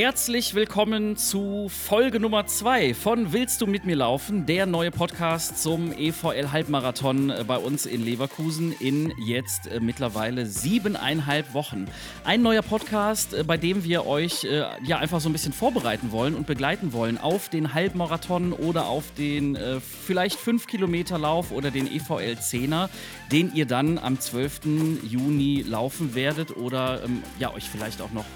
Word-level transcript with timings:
Herzlich 0.00 0.54
willkommen 0.54 1.16
zu 1.16 1.68
Folge 1.68 2.20
Nummer 2.20 2.46
2 2.46 2.94
von 2.94 3.32
Willst 3.32 3.60
du 3.60 3.66
mit 3.66 3.84
mir 3.84 3.96
laufen? 3.96 4.46
Der 4.46 4.64
neue 4.64 4.92
Podcast 4.92 5.60
zum 5.60 5.90
EVL 5.90 6.52
Halbmarathon 6.52 7.30
äh, 7.30 7.44
bei 7.44 7.56
uns 7.56 7.84
in 7.84 8.04
Leverkusen 8.04 8.70
in 8.78 9.12
jetzt 9.26 9.66
äh, 9.66 9.80
mittlerweile 9.80 10.46
siebeneinhalb 10.46 11.52
Wochen. 11.52 11.86
Ein 12.22 12.42
neuer 12.42 12.62
Podcast, 12.62 13.34
äh, 13.34 13.42
bei 13.42 13.56
dem 13.56 13.82
wir 13.82 14.06
euch 14.06 14.44
ja 14.84 14.98
einfach 14.98 15.20
so 15.20 15.28
ein 15.28 15.32
bisschen 15.32 15.52
vorbereiten 15.52 16.12
wollen 16.12 16.36
und 16.36 16.46
begleiten 16.46 16.92
wollen 16.92 17.18
auf 17.18 17.48
den 17.48 17.74
Halbmarathon 17.74 18.52
oder 18.52 18.86
auf 18.86 19.12
den 19.16 19.58
vielleicht 19.80 20.38
5 20.38 20.68
Kilometer 20.68 21.18
Lauf 21.18 21.50
oder 21.50 21.72
den 21.72 21.86
EVL 21.86 22.36
10er, 22.40 22.88
den 23.32 23.52
ihr 23.52 23.66
dann 23.66 23.98
am 23.98 24.20
12. 24.20 24.60
Juni 25.02 25.64
laufen 25.66 26.14
werdet 26.14 26.56
oder 26.56 27.02
ähm, 27.04 27.22
ja 27.40 27.52
euch 27.52 27.64
vielleicht 27.64 28.00
auch 28.00 28.12
noch 28.12 28.26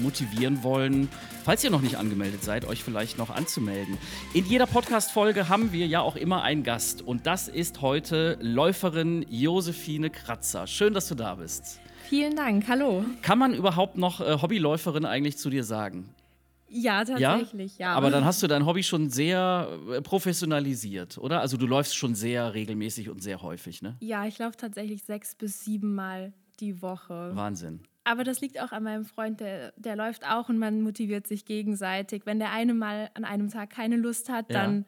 motivieren 0.00 0.62
wollen 0.62 0.93
wollen, 0.94 1.08
falls 1.44 1.64
ihr 1.64 1.70
noch 1.70 1.80
nicht 1.80 1.96
angemeldet 1.96 2.42
seid, 2.42 2.64
euch 2.64 2.82
vielleicht 2.82 3.18
noch 3.18 3.30
anzumelden. 3.30 3.98
In 4.32 4.46
jeder 4.46 4.66
Podcast-Folge 4.66 5.48
haben 5.48 5.72
wir 5.72 5.86
ja 5.86 6.00
auch 6.00 6.16
immer 6.16 6.42
einen 6.42 6.62
Gast 6.62 7.02
und 7.02 7.26
das 7.26 7.48
ist 7.48 7.80
heute 7.80 8.38
Läuferin 8.40 9.24
Josephine 9.28 10.10
Kratzer. 10.10 10.66
Schön, 10.66 10.94
dass 10.94 11.08
du 11.08 11.14
da 11.14 11.34
bist. 11.34 11.80
Vielen 12.08 12.36
Dank, 12.36 12.68
hallo. 12.68 13.04
Kann 13.22 13.38
man 13.38 13.54
überhaupt 13.54 13.96
noch 13.96 14.20
äh, 14.20 14.40
Hobbyläuferin 14.40 15.04
eigentlich 15.04 15.38
zu 15.38 15.50
dir 15.50 15.64
sagen? 15.64 16.10
Ja, 16.68 17.04
tatsächlich, 17.04 17.78
ja? 17.78 17.88
ja. 17.88 17.94
Aber 17.94 18.10
dann 18.10 18.24
hast 18.24 18.42
du 18.42 18.46
dein 18.46 18.66
Hobby 18.66 18.82
schon 18.82 19.08
sehr 19.08 19.68
äh, 19.90 20.02
professionalisiert, 20.02 21.18
oder? 21.18 21.40
Also 21.40 21.56
du 21.56 21.66
läufst 21.66 21.96
schon 21.96 22.14
sehr 22.14 22.52
regelmäßig 22.54 23.08
und 23.10 23.22
sehr 23.22 23.42
häufig, 23.42 23.80
ne? 23.80 23.96
Ja, 24.00 24.26
ich 24.26 24.38
laufe 24.38 24.56
tatsächlich 24.56 25.04
sechs 25.04 25.34
bis 25.34 25.64
sieben 25.64 25.94
Mal 25.94 26.32
die 26.60 26.82
Woche. 26.82 27.30
Wahnsinn. 27.34 27.80
Aber 28.04 28.22
das 28.22 28.40
liegt 28.40 28.60
auch 28.60 28.72
an 28.72 28.82
meinem 28.82 29.04
Freund, 29.04 29.40
der, 29.40 29.72
der 29.76 29.96
läuft 29.96 30.28
auch 30.28 30.50
und 30.50 30.58
man 30.58 30.82
motiviert 30.82 31.26
sich 31.26 31.46
gegenseitig. 31.46 32.26
Wenn 32.26 32.38
der 32.38 32.52
eine 32.52 32.74
mal 32.74 33.10
an 33.14 33.24
einem 33.24 33.50
Tag 33.50 33.70
keine 33.70 33.96
Lust 33.96 34.28
hat, 34.28 34.52
ja. 34.52 34.62
dann, 34.62 34.84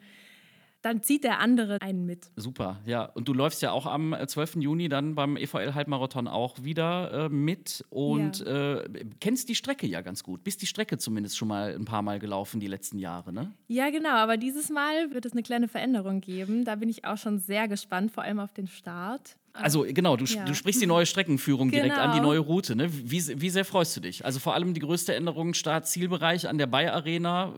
dann 0.83 1.03
zieht 1.03 1.25
der 1.25 1.41
andere 1.41 1.81
einen 1.81 2.05
mit. 2.05 2.31
Super, 2.37 2.81
ja. 2.85 3.07
Und 3.07 3.27
du 3.27 3.33
läufst 3.33 3.63
ja 3.63 3.73
auch 3.73 3.87
am 3.87 4.15
12. 4.27 4.57
Juni 4.57 4.91
dann 4.91 5.15
beim 5.15 5.39
EVL-Halbmarathon 5.39 6.29
auch 6.29 6.63
wieder 6.63 7.25
äh, 7.25 7.29
mit 7.31 7.87
und 7.89 8.41
ja. 8.41 8.81
äh, 8.81 9.05
kennst 9.19 9.49
die 9.49 9.55
Strecke 9.55 9.87
ja 9.87 10.03
ganz 10.03 10.23
gut. 10.23 10.45
Bist 10.45 10.61
die 10.61 10.67
Strecke 10.67 10.99
zumindest 10.99 11.39
schon 11.39 11.49
mal 11.49 11.75
ein 11.75 11.87
paar 11.87 12.03
Mal 12.03 12.19
gelaufen 12.19 12.61
die 12.61 12.69
letzten 12.69 12.99
Jahre, 12.99 13.33
ne? 13.33 13.51
Ja, 13.69 13.89
genau. 13.89 14.11
Aber 14.11 14.37
dieses 14.37 14.69
Mal 14.69 15.11
wird 15.15 15.25
es 15.25 15.33
eine 15.33 15.43
kleine 15.43 15.69
Veränderung 15.69 16.21
geben. 16.21 16.67
Da 16.67 16.75
bin 16.75 16.91
ich 16.91 17.07
auch 17.07 17.17
schon 17.17 17.39
sehr 17.39 17.67
gespannt, 17.67 18.13
vor 18.13 18.25
allem 18.25 18.41
auf 18.41 18.53
den 18.53 18.67
Start. 18.67 19.39
Also 19.57 19.87
genau, 19.89 20.17
du, 20.17 20.25
ja. 20.25 20.45
du 20.45 20.55
sprichst 20.55 20.81
die 20.83 20.87
neue 20.87 21.07
Streckenführung 21.07 21.71
genau. 21.71 21.83
direkt 21.83 22.01
an, 22.01 22.13
die 22.13 22.19
genau. 22.19 22.29
neue 22.29 22.41
Route. 22.41 22.77
Ne? 22.77 22.89
Wie, 22.91 23.41
wie 23.41 23.51
sehr 23.51 23.65
freust 23.65 23.97
du 23.97 24.01
dich? 24.01 24.25
Also 24.25 24.39
vor 24.41 24.55
allem 24.55 24.75
die 24.75 24.81
größte 24.81 25.15
Änderung, 25.15 25.55
Start-Zielbereich 25.55 26.49
an 26.49 26.59
der 26.59 26.67
Bayer 26.67 26.93
Arena. 26.95 27.55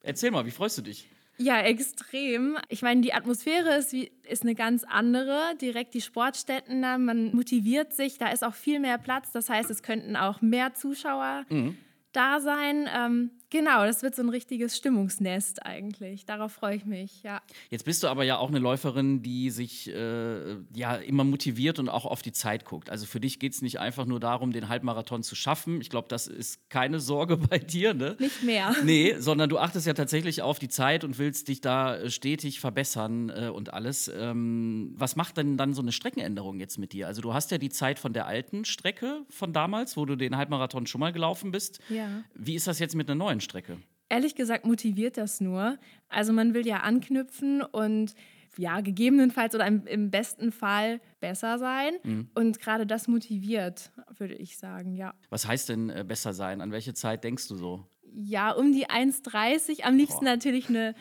Erzähl 0.00 0.30
mal, 0.30 0.46
wie 0.46 0.50
freust 0.50 0.78
du 0.78 0.82
dich? 0.82 1.08
Ja, 1.38 1.60
extrem. 1.60 2.58
Ich 2.68 2.82
meine, 2.82 3.00
die 3.00 3.14
Atmosphäre 3.14 3.76
ist, 3.76 3.94
ist 3.94 4.42
eine 4.42 4.54
ganz 4.54 4.84
andere. 4.84 5.56
Direkt 5.60 5.94
die 5.94 6.00
Sportstätten, 6.00 6.80
man 6.80 7.34
motiviert 7.34 7.94
sich, 7.94 8.18
da 8.18 8.28
ist 8.28 8.44
auch 8.44 8.54
viel 8.54 8.80
mehr 8.80 8.98
Platz. 8.98 9.32
Das 9.32 9.48
heißt, 9.48 9.70
es 9.70 9.82
könnten 9.82 10.14
auch 10.16 10.40
mehr 10.40 10.74
Zuschauer 10.74 11.44
mhm. 11.48 11.76
da 12.12 12.40
sein. 12.40 12.88
Ähm, 12.94 13.30
Genau, 13.52 13.84
das 13.84 14.02
wird 14.02 14.14
so 14.14 14.22
ein 14.22 14.30
richtiges 14.30 14.78
Stimmungsnest 14.78 15.66
eigentlich. 15.66 16.24
Darauf 16.24 16.52
freue 16.52 16.74
ich 16.74 16.86
mich, 16.86 17.22
ja. 17.22 17.42
Jetzt 17.68 17.84
bist 17.84 18.02
du 18.02 18.08
aber 18.08 18.24
ja 18.24 18.38
auch 18.38 18.48
eine 18.48 18.58
Läuferin, 18.58 19.22
die 19.22 19.50
sich 19.50 19.90
äh, 19.90 20.56
ja 20.74 20.94
immer 20.96 21.24
motiviert 21.24 21.78
und 21.78 21.90
auch 21.90 22.06
auf 22.06 22.22
die 22.22 22.32
Zeit 22.32 22.64
guckt. 22.64 22.88
Also 22.88 23.04
für 23.04 23.20
dich 23.20 23.38
geht 23.38 23.52
es 23.52 23.60
nicht 23.60 23.78
einfach 23.78 24.06
nur 24.06 24.20
darum, 24.20 24.52
den 24.52 24.70
Halbmarathon 24.70 25.22
zu 25.22 25.34
schaffen. 25.34 25.82
Ich 25.82 25.90
glaube, 25.90 26.08
das 26.08 26.28
ist 26.28 26.70
keine 26.70 26.98
Sorge 26.98 27.36
bei 27.50 27.58
dir, 27.58 27.92
ne? 27.92 28.16
Nicht 28.18 28.42
mehr. 28.42 28.74
Nee, 28.84 29.16
sondern 29.18 29.50
du 29.50 29.58
achtest 29.58 29.86
ja 29.86 29.92
tatsächlich 29.92 30.40
auf 30.40 30.58
die 30.58 30.70
Zeit 30.70 31.04
und 31.04 31.18
willst 31.18 31.48
dich 31.48 31.60
da 31.60 32.08
stetig 32.08 32.58
verbessern 32.58 33.28
äh, 33.28 33.50
und 33.50 33.74
alles. 33.74 34.10
Ähm, 34.16 34.94
was 34.96 35.14
macht 35.14 35.36
denn 35.36 35.58
dann 35.58 35.74
so 35.74 35.82
eine 35.82 35.92
Streckenänderung 35.92 36.58
jetzt 36.58 36.78
mit 36.78 36.94
dir? 36.94 37.06
Also 37.06 37.20
du 37.20 37.34
hast 37.34 37.50
ja 37.50 37.58
die 37.58 37.68
Zeit 37.68 37.98
von 37.98 38.14
der 38.14 38.24
alten 38.24 38.64
Strecke 38.64 39.26
von 39.28 39.52
damals, 39.52 39.98
wo 39.98 40.06
du 40.06 40.16
den 40.16 40.38
Halbmarathon 40.38 40.86
schon 40.86 41.00
mal 41.02 41.12
gelaufen 41.12 41.50
bist. 41.50 41.80
Ja. 41.90 42.24
Wie 42.34 42.54
ist 42.54 42.66
das 42.66 42.78
jetzt 42.78 42.94
mit 42.94 43.10
einer 43.10 43.16
neuen 43.16 43.41
Strecke? 43.42 43.78
Ehrlich 44.08 44.34
gesagt 44.34 44.66
motiviert 44.66 45.16
das 45.16 45.40
nur. 45.40 45.78
Also 46.08 46.32
man 46.32 46.54
will 46.54 46.66
ja 46.66 46.78
anknüpfen 46.80 47.62
und 47.62 48.14
ja, 48.58 48.80
gegebenenfalls 48.80 49.54
oder 49.54 49.66
im, 49.66 49.86
im 49.86 50.10
besten 50.10 50.52
Fall 50.52 51.00
besser 51.20 51.58
sein. 51.58 51.94
Mhm. 52.02 52.28
Und 52.34 52.60
gerade 52.60 52.86
das 52.86 53.08
motiviert, 53.08 53.92
würde 54.18 54.34
ich 54.34 54.58
sagen, 54.58 54.94
ja. 54.94 55.14
Was 55.30 55.46
heißt 55.46 55.70
denn 55.70 55.90
äh, 55.90 56.04
besser 56.06 56.34
sein? 56.34 56.60
An 56.60 56.72
welche 56.72 56.92
Zeit 56.94 57.24
denkst 57.24 57.48
du 57.48 57.56
so? 57.56 57.86
Ja, 58.14 58.52
um 58.52 58.72
die 58.72 58.86
1,30. 58.88 59.84
Am 59.84 59.96
liebsten 59.96 60.26
Boah. 60.26 60.32
natürlich 60.32 60.68
eine 60.68 60.94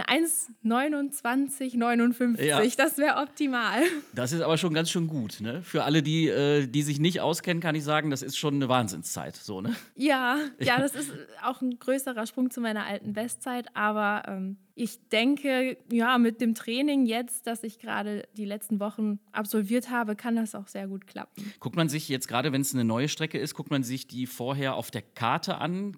eine 0.00 0.24
1,29, 0.24 1.76
59. 1.76 2.46
Ja. 2.46 2.60
Das 2.76 2.98
wäre 2.98 3.16
optimal. 3.16 3.82
Das 4.14 4.32
ist 4.32 4.40
aber 4.40 4.58
schon 4.58 4.74
ganz 4.74 4.90
schön 4.90 5.06
gut. 5.06 5.40
Ne? 5.40 5.62
Für 5.62 5.84
alle, 5.84 6.02
die, 6.02 6.28
äh, 6.28 6.66
die 6.66 6.82
sich 6.82 7.00
nicht 7.00 7.20
auskennen, 7.20 7.60
kann 7.60 7.74
ich 7.74 7.84
sagen, 7.84 8.10
das 8.10 8.22
ist 8.22 8.36
schon 8.36 8.54
eine 8.54 8.68
Wahnsinnszeit. 8.68 9.36
So, 9.36 9.60
ne? 9.60 9.74
ja, 9.94 10.38
ja, 10.60 10.78
das 10.78 10.94
ist 10.94 11.12
auch 11.42 11.60
ein 11.60 11.78
größerer 11.78 12.26
Sprung 12.26 12.50
zu 12.50 12.60
meiner 12.60 12.86
alten 12.86 13.12
Bestzeit. 13.12 13.66
Aber 13.74 14.22
ähm, 14.26 14.58
ich 14.78 15.08
denke, 15.08 15.76
ja, 15.90 16.18
mit 16.18 16.40
dem 16.40 16.54
Training 16.54 17.04
jetzt, 17.04 17.48
das 17.48 17.64
ich 17.64 17.80
gerade 17.80 18.28
die 18.36 18.44
letzten 18.44 18.78
Wochen 18.78 19.18
absolviert 19.32 19.90
habe, 19.90 20.14
kann 20.14 20.36
das 20.36 20.54
auch 20.54 20.68
sehr 20.68 20.86
gut 20.86 21.08
klappen. 21.08 21.52
Guckt 21.58 21.74
man 21.74 21.88
sich 21.88 22.08
jetzt 22.08 22.28
gerade, 22.28 22.52
wenn 22.52 22.60
es 22.60 22.72
eine 22.74 22.84
neue 22.84 23.08
Strecke 23.08 23.38
ist, 23.38 23.54
guckt 23.54 23.72
man 23.72 23.82
sich 23.82 24.06
die 24.06 24.26
vorher 24.26 24.76
auf 24.76 24.92
der 24.92 25.02
Karte 25.02 25.58
an? 25.58 25.96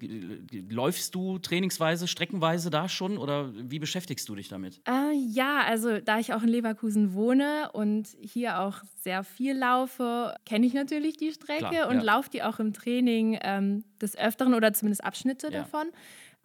Läufst 0.70 1.14
du 1.14 1.38
trainingsweise, 1.38 2.08
streckenweise 2.08 2.70
da 2.70 2.88
schon 2.88 3.18
oder 3.18 3.52
wie 3.54 3.78
beschäftigst 3.78 4.26
du 4.30 4.34
dich 4.34 4.48
damit? 4.48 4.80
Äh, 4.88 5.12
ja, 5.14 5.60
also 5.66 6.00
da 6.00 6.18
ich 6.18 6.32
auch 6.32 6.42
in 6.42 6.48
Leverkusen 6.48 7.12
wohne 7.12 7.70
und 7.74 8.08
hier 8.18 8.60
auch 8.60 8.78
sehr 8.96 9.24
viel 9.24 9.58
laufe, 9.58 10.34
kenne 10.46 10.64
ich 10.64 10.72
natürlich 10.72 11.18
die 11.18 11.32
Strecke 11.32 11.66
Klar, 11.68 11.88
und 11.90 11.96
ja. 11.96 12.02
laufe 12.02 12.30
die 12.30 12.42
auch 12.42 12.58
im 12.58 12.72
Training 12.72 13.38
ähm, 13.42 13.84
des 14.00 14.16
Öfteren 14.16 14.54
oder 14.54 14.72
zumindest 14.72 15.04
Abschnitte 15.04 15.48
ja. 15.48 15.60
davon. 15.60 15.88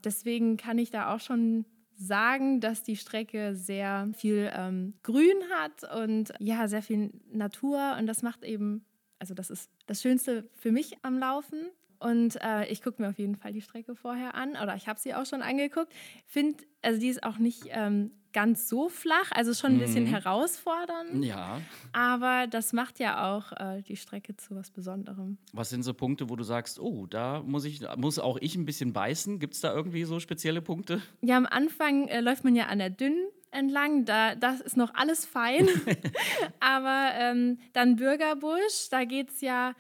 Deswegen 0.03 0.57
kann 0.57 0.78
ich 0.78 0.91
da 0.91 1.16
auch 1.16 1.22
schon 1.22 1.66
sagen, 1.97 2.59
dass 2.59 2.83
die 2.83 2.95
Strecke 2.95 3.56
sehr 3.56 4.09
viel 4.13 4.51
ähm, 4.53 4.94
Grün 5.03 5.38
hat 5.53 5.83
und 5.95 6.33
ja, 6.39 6.67
sehr 6.67 6.81
viel 6.81 7.11
Natur 7.31 7.95
und 8.00 8.07
das 8.07 8.22
macht 8.22 8.44
eben, 8.44 8.85
also 9.19 9.33
das 9.33 9.50
ist 9.50 9.69
das 9.85 10.01
Schönste 10.01 10.50
für 10.53 10.72
mich 10.72 10.97
am 11.03 11.17
Laufen. 11.17 11.69
Und 12.06 12.40
äh, 12.44 12.68
ich 12.68 12.84
gucke 12.84 13.02
mir 13.02 13.10
auf 13.10 13.18
jeden 13.18 13.36
Fall 13.36 13.52
die 13.52 13.62
Strecke 13.62 13.96
vorher 13.96 14.36
an 14.36 14.52
oder 14.52 14.76
ich 14.76 14.88
habe 14.88 15.00
sie 15.00 15.16
auch 15.16 15.26
schon 15.26 15.42
angeguckt. 15.42 15.92
Finde, 16.28 16.64
also 16.84 17.00
die 17.00 17.08
ist 17.08 17.24
auch 17.24 17.40
nicht 17.40 17.64
ähm, 17.70 18.12
ganz 18.32 18.70
so 18.70 18.90
flach, 18.90 19.32
also 19.32 19.56
schon 19.56 19.72
ein 19.72 19.80
bisschen 19.80 20.04
mhm. 20.04 20.10
herausfordernd. 20.10 21.26
Ja. 21.26 21.60
Aber 21.94 22.46
das 22.46 22.74
macht 22.74 23.00
ja 23.00 23.34
auch 23.34 23.54
äh, 23.54 23.82
die 23.82 23.96
Strecke 23.96 24.38
zu 24.38 24.56
was 24.56 24.70
Besonderem. 24.70 25.40
Was 25.52 25.72
sind 25.72 25.82
so 25.82 25.96
Punkte, 25.96 26.30
wo 26.30 26.36
du 26.36 26.44
sagst, 26.44 26.80
oh, 26.80 27.08
da 27.08 27.42
muss 27.42 27.66
ich, 27.66 27.82
muss 27.98 28.20
auch 28.20 28.38
ich 28.40 28.56
ein 28.56 28.66
bisschen 28.66 28.94
beißen? 28.94 29.40
Gibt 29.40 29.56
es 29.56 29.62
da 29.62 29.74
irgendwie 29.74 30.04
so 30.04 30.20
spezielle 30.20 30.62
Punkte? 30.62 31.02
Ja, 31.22 31.38
am 31.38 31.48
Anfang 31.48 32.08
äh, 32.08 32.22
läuft 32.22 32.44
man 32.44 32.56
ja 32.56 32.68
an 32.68 32.78
der 32.78 32.92
dünnen 32.92 33.26
entlang, 33.50 34.06
da 34.06 34.36
das 34.36 34.62
ist 34.62 34.78
noch 34.78 34.94
alles 34.94 35.26
fein. 35.26 35.68
Aber 36.60 37.10
ähm, 37.16 37.58
dann 37.74 37.96
Bürgerbusch, 37.96 38.90
da 38.92 39.06
geht 39.06 39.30
es 39.30 39.42
ja 39.42 39.74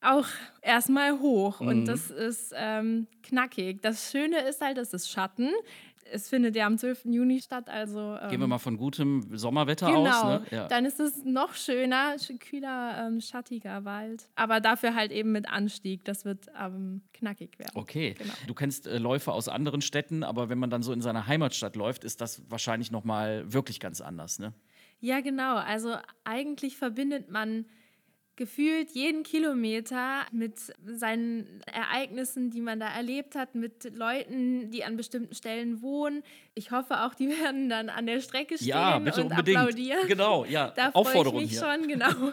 auch 0.00 0.26
erstmal 0.62 1.18
hoch 1.18 1.60
mhm. 1.60 1.68
und 1.68 1.84
das 1.86 2.10
ist 2.10 2.52
ähm, 2.56 3.06
knackig. 3.22 3.82
Das 3.82 4.10
Schöne 4.10 4.40
ist 4.48 4.60
halt, 4.60 4.78
es 4.78 4.92
ist 4.92 5.10
Schatten 5.10 5.50
es 6.12 6.28
findet 6.28 6.56
ja 6.56 6.66
am 6.66 6.78
12. 6.78 7.06
Juni 7.06 7.40
statt, 7.40 7.68
also. 7.68 8.16
Ähm, 8.20 8.30
Gehen 8.30 8.40
wir 8.40 8.46
mal 8.46 8.58
von 8.58 8.76
gutem 8.76 9.36
Sommerwetter 9.36 9.86
genau, 9.86 10.06
aus. 10.06 10.24
Ne? 10.24 10.46
ja. 10.50 10.68
dann 10.68 10.84
ist 10.84 11.00
es 11.00 11.24
noch 11.24 11.54
schöner, 11.54 12.16
kühler, 12.38 13.06
ähm, 13.06 13.20
schattiger 13.20 13.84
Wald. 13.84 14.28
Aber 14.34 14.60
dafür 14.60 14.94
halt 14.94 15.12
eben 15.12 15.32
mit 15.32 15.48
Anstieg. 15.48 16.04
Das 16.04 16.24
wird 16.24 16.46
ähm, 16.58 17.02
knackig 17.12 17.58
werden. 17.58 17.72
Okay. 17.74 18.14
Genau. 18.18 18.32
Du 18.46 18.54
kennst 18.54 18.86
äh, 18.86 18.98
Läufe 18.98 19.32
aus 19.32 19.48
anderen 19.48 19.80
Städten, 19.80 20.22
aber 20.22 20.48
wenn 20.48 20.58
man 20.58 20.70
dann 20.70 20.82
so 20.82 20.92
in 20.92 21.00
seiner 21.00 21.26
Heimatstadt 21.26 21.76
läuft, 21.76 22.04
ist 22.04 22.20
das 22.20 22.42
wahrscheinlich 22.50 22.90
nochmal 22.90 23.52
wirklich 23.52 23.80
ganz 23.80 24.00
anders, 24.00 24.38
ne? 24.38 24.52
Ja, 25.00 25.20
genau. 25.20 25.56
Also 25.56 25.94
eigentlich 26.24 26.76
verbindet 26.76 27.30
man 27.30 27.66
gefühlt 28.38 28.92
jeden 28.92 29.24
Kilometer 29.24 30.24
mit 30.30 30.72
seinen 30.86 31.60
Ereignissen, 31.66 32.50
die 32.50 32.60
man 32.60 32.78
da 32.78 32.86
erlebt 32.86 33.34
hat, 33.34 33.56
mit 33.56 33.92
Leuten, 33.96 34.70
die 34.70 34.84
an 34.84 34.96
bestimmten 34.96 35.34
Stellen 35.34 35.82
wohnen. 35.82 36.22
Ich 36.54 36.70
hoffe 36.70 37.02
auch, 37.02 37.14
die 37.14 37.28
werden 37.42 37.68
dann 37.68 37.88
an 37.88 38.06
der 38.06 38.20
Strecke 38.20 38.56
stehen 38.56 38.68
ja, 38.68 38.98
bitte 39.00 39.24
und 39.24 39.32
unbedingt. 39.32 39.58
applaudieren. 39.58 40.06
Genau, 40.06 40.44
ja. 40.44 40.70
Da 40.70 40.90
Aufforderung 40.90 41.40
freue 41.40 41.44
ich 41.44 41.50
mich 41.50 41.58
hier. 41.58 41.68
schon, 41.68 41.88
genau. 41.88 42.32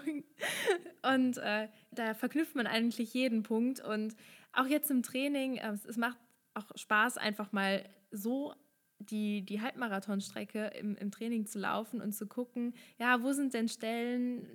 Und 1.16 1.38
äh, 1.38 1.68
da 1.92 2.14
verknüpft 2.14 2.56
man 2.56 2.68
eigentlich 2.68 3.14
jeden 3.14 3.44
Punkt. 3.44 3.80
Und 3.80 4.16
auch 4.54 4.68
jetzt 4.68 4.92
im 4.92 5.02
Training, 5.02 5.58
äh, 5.58 5.74
es 5.88 5.98
macht 5.98 6.18
auch 6.54 6.66
Spaß, 6.76 7.18
einfach 7.18 7.52
mal 7.52 7.84
so 8.12 8.54
die, 9.00 9.44
die 9.44 9.62
Halbmarathonstrecke 9.62 10.68
im, 10.80 10.96
im 10.96 11.12
Training 11.12 11.46
zu 11.46 11.60
laufen 11.60 12.02
und 12.02 12.14
zu 12.14 12.28
gucken, 12.28 12.74
ja, 12.98 13.22
wo 13.22 13.34
sind 13.34 13.54
denn 13.54 13.68
Stellen, 13.68 14.48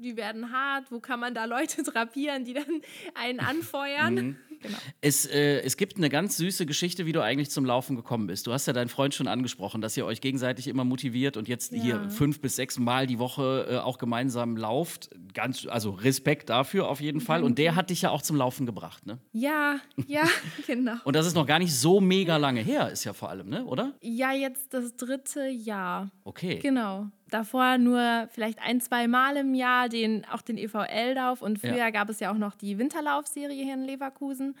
die 0.00 0.16
werden 0.16 0.52
hart, 0.52 0.90
wo 0.90 1.00
kann 1.00 1.20
man 1.20 1.34
da 1.34 1.44
Leute 1.44 1.82
drapieren, 1.84 2.44
die 2.44 2.54
dann 2.54 2.82
einen 3.14 3.40
anfeuern. 3.40 4.14
Mhm. 4.14 4.36
genau. 4.60 4.78
Es, 5.00 5.26
äh, 5.26 5.60
es 5.60 5.76
gibt 5.76 5.96
eine 5.96 6.08
ganz 6.08 6.36
süße 6.36 6.66
Geschichte, 6.66 7.06
wie 7.06 7.12
du 7.12 7.22
eigentlich 7.22 7.50
zum 7.50 7.64
Laufen 7.64 7.96
gekommen 7.96 8.26
bist. 8.26 8.46
Du 8.46 8.52
hast 8.52 8.66
ja 8.66 8.72
deinen 8.72 8.88
Freund 8.88 9.14
schon 9.14 9.28
angesprochen, 9.28 9.80
dass 9.80 9.96
ihr 9.96 10.06
euch 10.06 10.20
gegenseitig 10.20 10.68
immer 10.68 10.84
motiviert 10.84 11.36
und 11.36 11.48
jetzt 11.48 11.72
ja. 11.72 11.82
hier 11.82 12.10
fünf 12.10 12.40
bis 12.40 12.56
sechs 12.56 12.78
Mal 12.78 13.06
die 13.06 13.18
Woche 13.18 13.66
äh, 13.70 13.76
auch 13.78 13.98
gemeinsam 13.98 14.56
lauft. 14.56 15.10
Ganz, 15.34 15.66
also 15.66 15.90
Respekt 15.90 16.50
dafür 16.50 16.88
auf 16.88 17.00
jeden 17.00 17.20
Fall. 17.20 17.42
Und 17.42 17.58
der 17.58 17.76
hat 17.76 17.90
dich 17.90 18.02
ja 18.02 18.10
auch 18.10 18.22
zum 18.22 18.36
Laufen 18.36 18.66
gebracht, 18.66 19.06
ne? 19.06 19.18
Ja, 19.32 19.80
ja, 20.06 20.24
genau. 20.66 20.96
und 21.04 21.14
das 21.14 21.26
ist 21.26 21.34
noch 21.34 21.46
gar 21.46 21.58
nicht 21.58 21.74
so 21.74 22.00
mega 22.00 22.36
lange 22.36 22.60
her, 22.60 22.90
ist 22.90 23.04
ja 23.04 23.12
vor 23.12 23.30
allem, 23.30 23.48
ne? 23.48 23.64
Oder? 23.64 23.94
Ja, 24.00 24.32
jetzt 24.32 24.74
das 24.74 24.96
dritte 24.96 25.46
Jahr. 25.46 26.10
Okay. 26.24 26.58
Genau 26.58 27.10
davor 27.30 27.78
nur 27.78 28.28
vielleicht 28.30 28.60
ein, 28.60 28.80
zwei 28.80 29.08
Mal 29.08 29.36
im 29.36 29.54
Jahr 29.54 29.88
den, 29.88 30.24
auch 30.26 30.42
den 30.42 30.58
EVL-Lauf 30.58 31.42
und 31.42 31.58
früher 31.58 31.76
ja. 31.76 31.90
gab 31.90 32.08
es 32.10 32.20
ja 32.20 32.32
auch 32.32 32.38
noch 32.38 32.54
die 32.54 32.78
Winterlaufserie 32.78 33.64
hier 33.64 33.74
in 33.74 33.84
Leverkusen. 33.84 34.56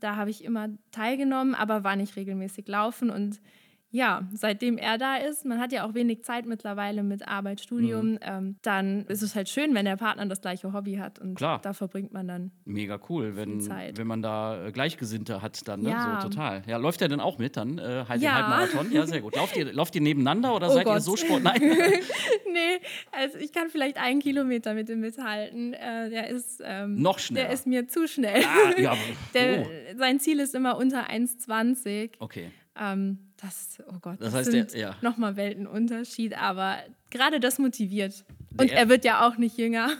Da 0.00 0.16
habe 0.16 0.30
ich 0.30 0.44
immer 0.44 0.68
teilgenommen, 0.90 1.54
aber 1.54 1.84
war 1.84 1.96
nicht 1.96 2.16
regelmäßig 2.16 2.68
laufen 2.68 3.10
und 3.10 3.40
ja, 3.94 4.26
seitdem 4.32 4.76
er 4.76 4.98
da 4.98 5.14
ist, 5.18 5.44
man 5.44 5.60
hat 5.60 5.70
ja 5.70 5.86
auch 5.86 5.94
wenig 5.94 6.24
Zeit 6.24 6.46
mittlerweile 6.46 7.04
mit 7.04 7.28
Arbeit, 7.28 7.60
Studium, 7.60 8.14
mhm. 8.14 8.18
ähm, 8.22 8.56
dann 8.62 9.06
ist 9.06 9.22
es 9.22 9.36
halt 9.36 9.48
schön, 9.48 9.72
wenn 9.72 9.84
der 9.84 9.96
Partner 9.96 10.26
das 10.26 10.40
gleiche 10.40 10.72
Hobby 10.72 10.96
hat 10.96 11.20
und 11.20 11.36
Klar. 11.36 11.60
da 11.62 11.72
verbringt 11.74 12.12
man 12.12 12.26
dann 12.26 12.50
mega 12.64 12.98
cool, 13.08 13.36
wenn, 13.36 13.60
Zeit. 13.60 13.96
wenn 13.96 14.08
man 14.08 14.20
da 14.20 14.66
äh, 14.66 14.72
Gleichgesinnte 14.72 15.42
hat 15.42 15.68
dann, 15.68 15.82
ne? 15.82 15.90
ja. 15.90 16.18
so 16.20 16.28
total. 16.28 16.62
Ja, 16.66 16.76
läuft 16.78 17.02
er 17.02 17.08
denn 17.08 17.20
auch 17.20 17.38
mit 17.38 17.56
dann 17.56 17.78
äh, 17.78 18.04
halt 18.08 18.20
ja. 18.20 18.34
Halbmarathon? 18.34 18.90
Ja, 18.90 19.06
sehr 19.06 19.20
gut. 19.20 19.36
Lauft 19.36 19.56
ihr, 19.56 19.72
lauft 19.72 19.94
ihr 19.94 20.00
nebeneinander 20.00 20.56
oder 20.56 20.70
oh 20.70 20.74
seid 20.74 20.86
Gott. 20.86 20.96
ihr 20.96 21.00
so 21.00 21.14
sport? 21.14 21.44
Nein. 21.44 21.60
nee, 22.52 22.80
also 23.12 23.38
ich 23.38 23.52
kann 23.52 23.70
vielleicht 23.70 23.96
einen 23.98 24.18
Kilometer 24.18 24.74
mit 24.74 24.88
ihm 24.88 24.98
mithalten. 24.98 25.72
Äh, 25.72 26.10
der 26.10 26.30
ist 26.30 26.60
ähm, 26.64 27.00
noch 27.00 27.20
schneller. 27.20 27.46
Der 27.46 27.54
ist 27.54 27.68
mir 27.68 27.86
zu 27.86 28.08
schnell. 28.08 28.42
Ah, 28.44 28.80
ja, 28.80 28.96
der, 29.34 29.60
oh. 29.60 29.98
Sein 29.98 30.18
Ziel 30.18 30.40
ist 30.40 30.56
immer 30.56 30.78
unter 30.78 31.08
1,20. 31.08 32.10
Okay. 32.18 32.50
Ähm, 32.76 33.18
das, 33.44 33.82
oh 33.88 33.98
Gott, 34.00 34.20
das, 34.20 34.32
das 34.32 34.34
heißt, 34.34 34.50
sind 34.50 34.74
ja. 34.74 34.96
nochmal 35.02 35.36
Weltenunterschied, 35.36 36.36
aber 36.38 36.78
gerade 37.10 37.40
das 37.40 37.58
motiviert. 37.58 38.24
Und 38.56 38.70
er 38.70 38.88
wird 38.88 39.04
ja 39.04 39.26
auch 39.26 39.36
nicht 39.36 39.58
jünger. 39.58 39.90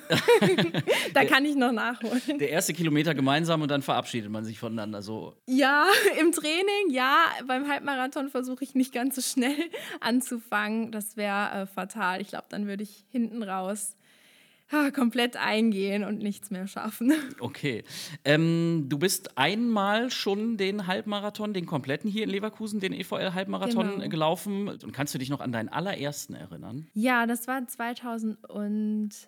da 1.14 1.24
kann 1.24 1.44
ich 1.44 1.56
noch 1.56 1.72
nachholen. 1.72 2.38
Der 2.38 2.50
erste 2.50 2.72
Kilometer 2.72 3.14
gemeinsam 3.14 3.62
und 3.62 3.70
dann 3.70 3.82
verabschiedet 3.82 4.30
man 4.30 4.44
sich 4.44 4.60
voneinander 4.60 5.02
so. 5.02 5.34
Ja, 5.46 5.86
im 6.20 6.30
Training, 6.30 6.90
ja. 6.90 7.24
Beim 7.46 7.68
Halbmarathon 7.68 8.28
versuche 8.28 8.62
ich 8.62 8.74
nicht 8.74 8.92
ganz 8.92 9.16
so 9.16 9.22
schnell 9.22 9.56
anzufangen. 10.00 10.92
Das 10.92 11.16
wäre 11.16 11.62
äh, 11.62 11.66
fatal. 11.66 12.20
Ich 12.20 12.28
glaube, 12.28 12.46
dann 12.48 12.66
würde 12.66 12.84
ich 12.84 13.04
hinten 13.10 13.42
raus 13.42 13.96
komplett 14.94 15.36
eingehen 15.36 16.04
und 16.04 16.18
nichts 16.18 16.50
mehr 16.50 16.66
schaffen. 16.66 17.12
Okay. 17.40 17.84
Ähm, 18.24 18.86
du 18.88 18.98
bist 18.98 19.36
einmal 19.36 20.10
schon 20.10 20.56
den 20.56 20.86
Halbmarathon, 20.86 21.52
den 21.52 21.66
kompletten 21.66 22.10
hier 22.10 22.24
in 22.24 22.30
Leverkusen, 22.30 22.80
den 22.80 22.92
EVL-Halbmarathon 22.92 23.90
genau. 23.90 24.08
gelaufen. 24.08 24.68
Und 24.68 24.92
kannst 24.92 25.14
du 25.14 25.18
dich 25.18 25.28
noch 25.30 25.40
an 25.40 25.52
deinen 25.52 25.68
allerersten 25.68 26.34
erinnern? 26.34 26.86
Ja, 26.94 27.26
das 27.26 27.46
war 27.46 27.66
2016 27.66 29.26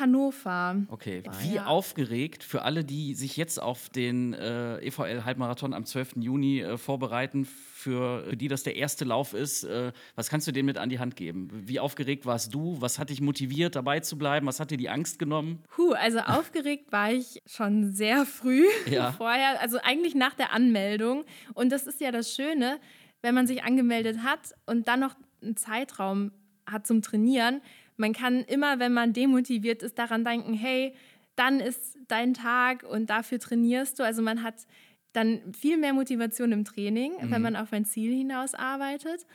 Hannover. 0.00 0.82
Okay. 0.88 1.22
Wie 1.42 1.54
ja. 1.54 1.66
aufgeregt 1.66 2.42
für 2.42 2.62
alle, 2.62 2.84
die 2.84 3.14
sich 3.14 3.36
jetzt 3.36 3.60
auf 3.60 3.88
den 3.88 4.32
äh, 4.32 4.78
EVL-Halbmarathon 4.78 5.74
am 5.74 5.84
12. 5.84 6.16
Juni 6.16 6.60
äh, 6.60 6.76
vorbereiten 6.76 7.46
für, 7.78 8.34
die 8.34 8.48
das 8.48 8.64
der 8.64 8.74
erste 8.74 9.04
Lauf 9.04 9.34
ist. 9.34 9.62
Äh, 9.62 9.92
was 10.16 10.28
kannst 10.28 10.48
du 10.48 10.52
denen 10.52 10.66
mit 10.66 10.78
an 10.78 10.88
die 10.88 10.98
Hand 10.98 11.14
geben? 11.14 11.48
Wie 11.52 11.78
aufgeregt 11.78 12.26
warst 12.26 12.52
du? 12.52 12.80
Was 12.80 12.98
hat 12.98 13.10
dich 13.10 13.20
motiviert, 13.20 13.76
dabei 13.76 14.00
zu 14.00 14.18
bleiben? 14.18 14.46
Was 14.48 14.58
hat 14.58 14.72
dir 14.72 14.76
die 14.76 14.88
Angst 14.88 15.20
genommen? 15.20 15.62
Puh, 15.70 15.92
also 15.92 16.18
aufgeregt 16.18 16.90
war 16.92 17.12
ich 17.12 17.40
schon 17.46 17.92
sehr 17.92 18.26
früh 18.26 18.64
ja. 18.90 19.12
vorher, 19.16 19.60
also 19.60 19.78
eigentlich 19.80 20.16
nach 20.16 20.34
der 20.34 20.52
Anmeldung. 20.52 21.24
Und 21.54 21.70
das 21.70 21.86
ist 21.86 22.00
ja 22.00 22.10
das 22.10 22.34
Schöne, 22.34 22.80
wenn 23.22 23.34
man 23.34 23.46
sich 23.46 23.62
angemeldet 23.62 24.24
hat 24.24 24.54
und 24.66 24.88
dann 24.88 24.98
noch 24.98 25.14
einen 25.40 25.56
Zeitraum 25.56 26.32
hat 26.66 26.84
zum 26.84 27.00
Trainieren. 27.00 27.60
Man 27.96 28.12
kann 28.12 28.42
immer, 28.42 28.80
wenn 28.80 28.92
man 28.92 29.12
demotiviert 29.12 29.84
ist, 29.84 29.98
daran 29.98 30.24
denken, 30.24 30.52
hey, 30.52 30.94
dann 31.36 31.60
ist 31.60 31.96
dein 32.08 32.34
Tag 32.34 32.82
und 32.82 33.08
dafür 33.08 33.38
trainierst 33.38 34.00
du. 34.00 34.02
Also 34.02 34.20
man 34.20 34.42
hat 34.42 34.66
dann 35.12 35.52
viel 35.52 35.78
mehr 35.78 35.94
Motivation 35.94 36.52
im 36.52 36.64
Training, 36.64 37.12
mhm. 37.20 37.30
wenn 37.30 37.42
man 37.42 37.56
auf 37.56 37.72
ein 37.72 37.84
Ziel 37.84 38.14
hinaus 38.14 38.54
arbeitet. 38.54 39.26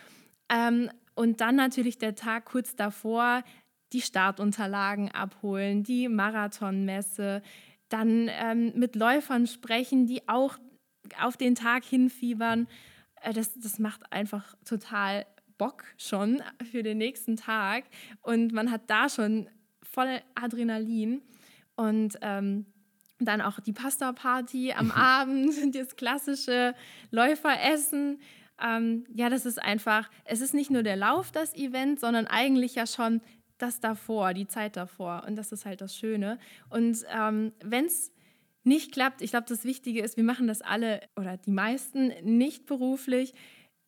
Ähm, 0.50 0.90
und 1.16 1.42
dann 1.42 1.56
natürlich 1.56 1.98
der 1.98 2.16
Tag 2.16 2.46
kurz 2.46 2.76
davor, 2.76 3.44
die 3.92 4.02
Startunterlagen 4.02 5.12
abholen, 5.12 5.84
die 5.84 6.10
Marathonmesse, 6.10 7.42
dann 7.90 8.30
ähm, 8.30 8.74
mit 8.76 8.96
Läufern 8.96 9.46
sprechen, 9.46 10.08
die 10.08 10.28
auch 10.28 10.58
auf 11.20 11.38
den 11.38 11.56
Tag 11.56 11.84
hinfiebern. 11.84 12.68
Äh, 13.22 13.34
das, 13.34 13.54
das 13.54 13.78
macht 13.78 14.12
einfach 14.12 14.56
total 14.66 15.26
Bock 15.58 15.84
schon 15.98 16.42
für 16.72 16.82
den 16.82 16.98
nächsten 16.98 17.36
Tag. 17.36 17.86
Und 18.22 18.52
man 18.52 18.72
hat 18.72 18.90
da 18.90 19.10
schon 19.10 19.48
voll 19.84 20.22
Adrenalin. 20.36 21.22
Und 21.76 22.18
ähm, 22.22 22.66
dann 23.26 23.42
auch 23.42 23.60
die 23.60 23.74
Pasta-Party 23.74 24.74
am 24.74 24.92
Abend, 24.92 25.54
das 25.76 25.96
klassische 25.96 26.76
Läuferessen. 27.12 28.20
Ähm, 28.62 29.06
ja, 29.14 29.30
das 29.30 29.46
ist 29.46 29.62
einfach, 29.62 30.10
es 30.26 30.42
ist 30.42 30.54
nicht 30.54 30.72
nur 30.72 30.84
der 30.84 30.96
Lauf, 30.96 31.32
das 31.32 31.54
Event, 31.56 32.00
sondern 32.00 32.28
eigentlich 32.28 32.76
ja 32.76 32.86
schon 32.86 33.22
das 33.58 33.80
davor, 33.80 34.34
die 34.34 34.48
Zeit 34.48 34.78
davor. 34.78 35.24
Und 35.28 35.36
das 35.36 35.52
ist 35.52 35.66
halt 35.66 35.82
das 35.82 35.96
Schöne. 35.96 36.40
Und 36.70 36.98
ähm, 37.10 37.54
wenn 37.64 37.86
es 37.86 38.12
nicht 38.64 38.92
klappt, 38.92 39.22
ich 39.22 39.32
glaube, 39.32 39.46
das 39.48 39.66
Wichtige 39.66 40.02
ist, 40.02 40.18
wir 40.18 40.24
machen 40.24 40.48
das 40.48 40.62
alle 40.62 41.02
oder 41.16 41.38
die 41.38 41.52
meisten 41.52 42.14
nicht 42.24 42.66
beruflich. 42.66 43.34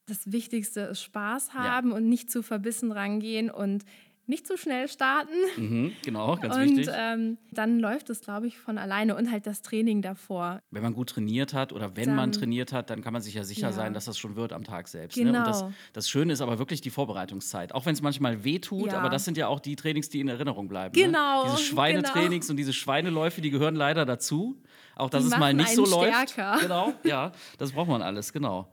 Das 0.07 0.31
Wichtigste 0.31 0.81
ist 0.81 1.01
Spaß 1.01 1.53
haben 1.53 1.89
ja. 1.89 1.95
und 1.95 2.07
nicht 2.07 2.29
zu 2.29 2.43
verbissen 2.43 2.91
rangehen 2.91 3.49
und 3.49 3.85
nicht 4.27 4.47
zu 4.47 4.57
schnell 4.57 4.87
starten. 4.87 5.33
Mhm, 5.57 5.93
genau, 6.03 6.35
ganz 6.37 6.55
und, 6.55 6.63
wichtig. 6.63 6.87
Und 6.87 6.93
ähm, 6.97 7.37
dann 7.51 7.79
läuft 7.79 8.09
es, 8.09 8.21
glaube 8.21 8.47
ich, 8.47 8.57
von 8.57 8.77
alleine 8.77 9.15
und 9.15 9.31
halt 9.31 9.45
das 9.45 9.61
Training 9.61 10.01
davor. 10.01 10.61
Wenn 10.71 10.83
man 10.83 10.93
gut 10.93 11.09
trainiert 11.11 11.53
hat 11.53 11.71
oder 11.73 11.95
wenn 11.95 12.07
dann, 12.07 12.15
man 12.15 12.31
trainiert 12.31 12.73
hat, 12.73 12.89
dann 12.89 13.01
kann 13.01 13.13
man 13.13 13.21
sich 13.21 13.35
ja 13.35 13.43
sicher 13.43 13.67
ja. 13.67 13.73
sein, 13.73 13.93
dass 13.93 14.05
das 14.05 14.17
schon 14.17 14.35
wird 14.35 14.53
am 14.53 14.63
Tag 14.63 14.87
selbst. 14.87 15.15
Genau. 15.15 15.31
Ne? 15.31 15.37
Und 15.39 15.47
das, 15.47 15.65
das, 15.93 16.09
Schöne 16.09 16.33
ist 16.33 16.41
aber 16.41 16.59
wirklich 16.59 16.81
die 16.81 16.89
Vorbereitungszeit. 16.89 17.73
Auch 17.73 17.85
wenn 17.85 17.93
es 17.93 18.01
manchmal 18.01 18.43
weh 18.43 18.59
tut, 18.59 18.87
ja. 18.87 18.99
aber 18.99 19.09
das 19.09 19.25
sind 19.25 19.37
ja 19.37 19.47
auch 19.47 19.59
die 19.59 19.75
Trainings, 19.75 20.09
die 20.09 20.19
in 20.19 20.27
Erinnerung 20.27 20.67
bleiben. 20.67 20.95
Ne? 20.95 21.05
Genau. 21.05 21.45
Ne? 21.45 21.51
Diese 21.51 21.63
Schweinetrainings 21.63 22.47
genau. 22.47 22.53
und 22.53 22.57
diese 22.57 22.73
Schweineläufe, 22.73 23.41
die 23.41 23.51
gehören 23.51 23.75
leider 23.75 24.05
dazu. 24.05 24.57
Auch 24.95 25.09
dass 25.09 25.23
die 25.25 25.33
es 25.33 25.37
mal 25.37 25.53
nicht 25.53 25.75
so 25.75 25.85
stärker. 25.85 26.51
läuft. 26.51 26.61
Genau, 26.61 26.93
ja, 27.03 27.33
das 27.57 27.73
braucht 27.73 27.89
man 27.89 28.01
alles, 28.01 28.31
genau. 28.31 28.69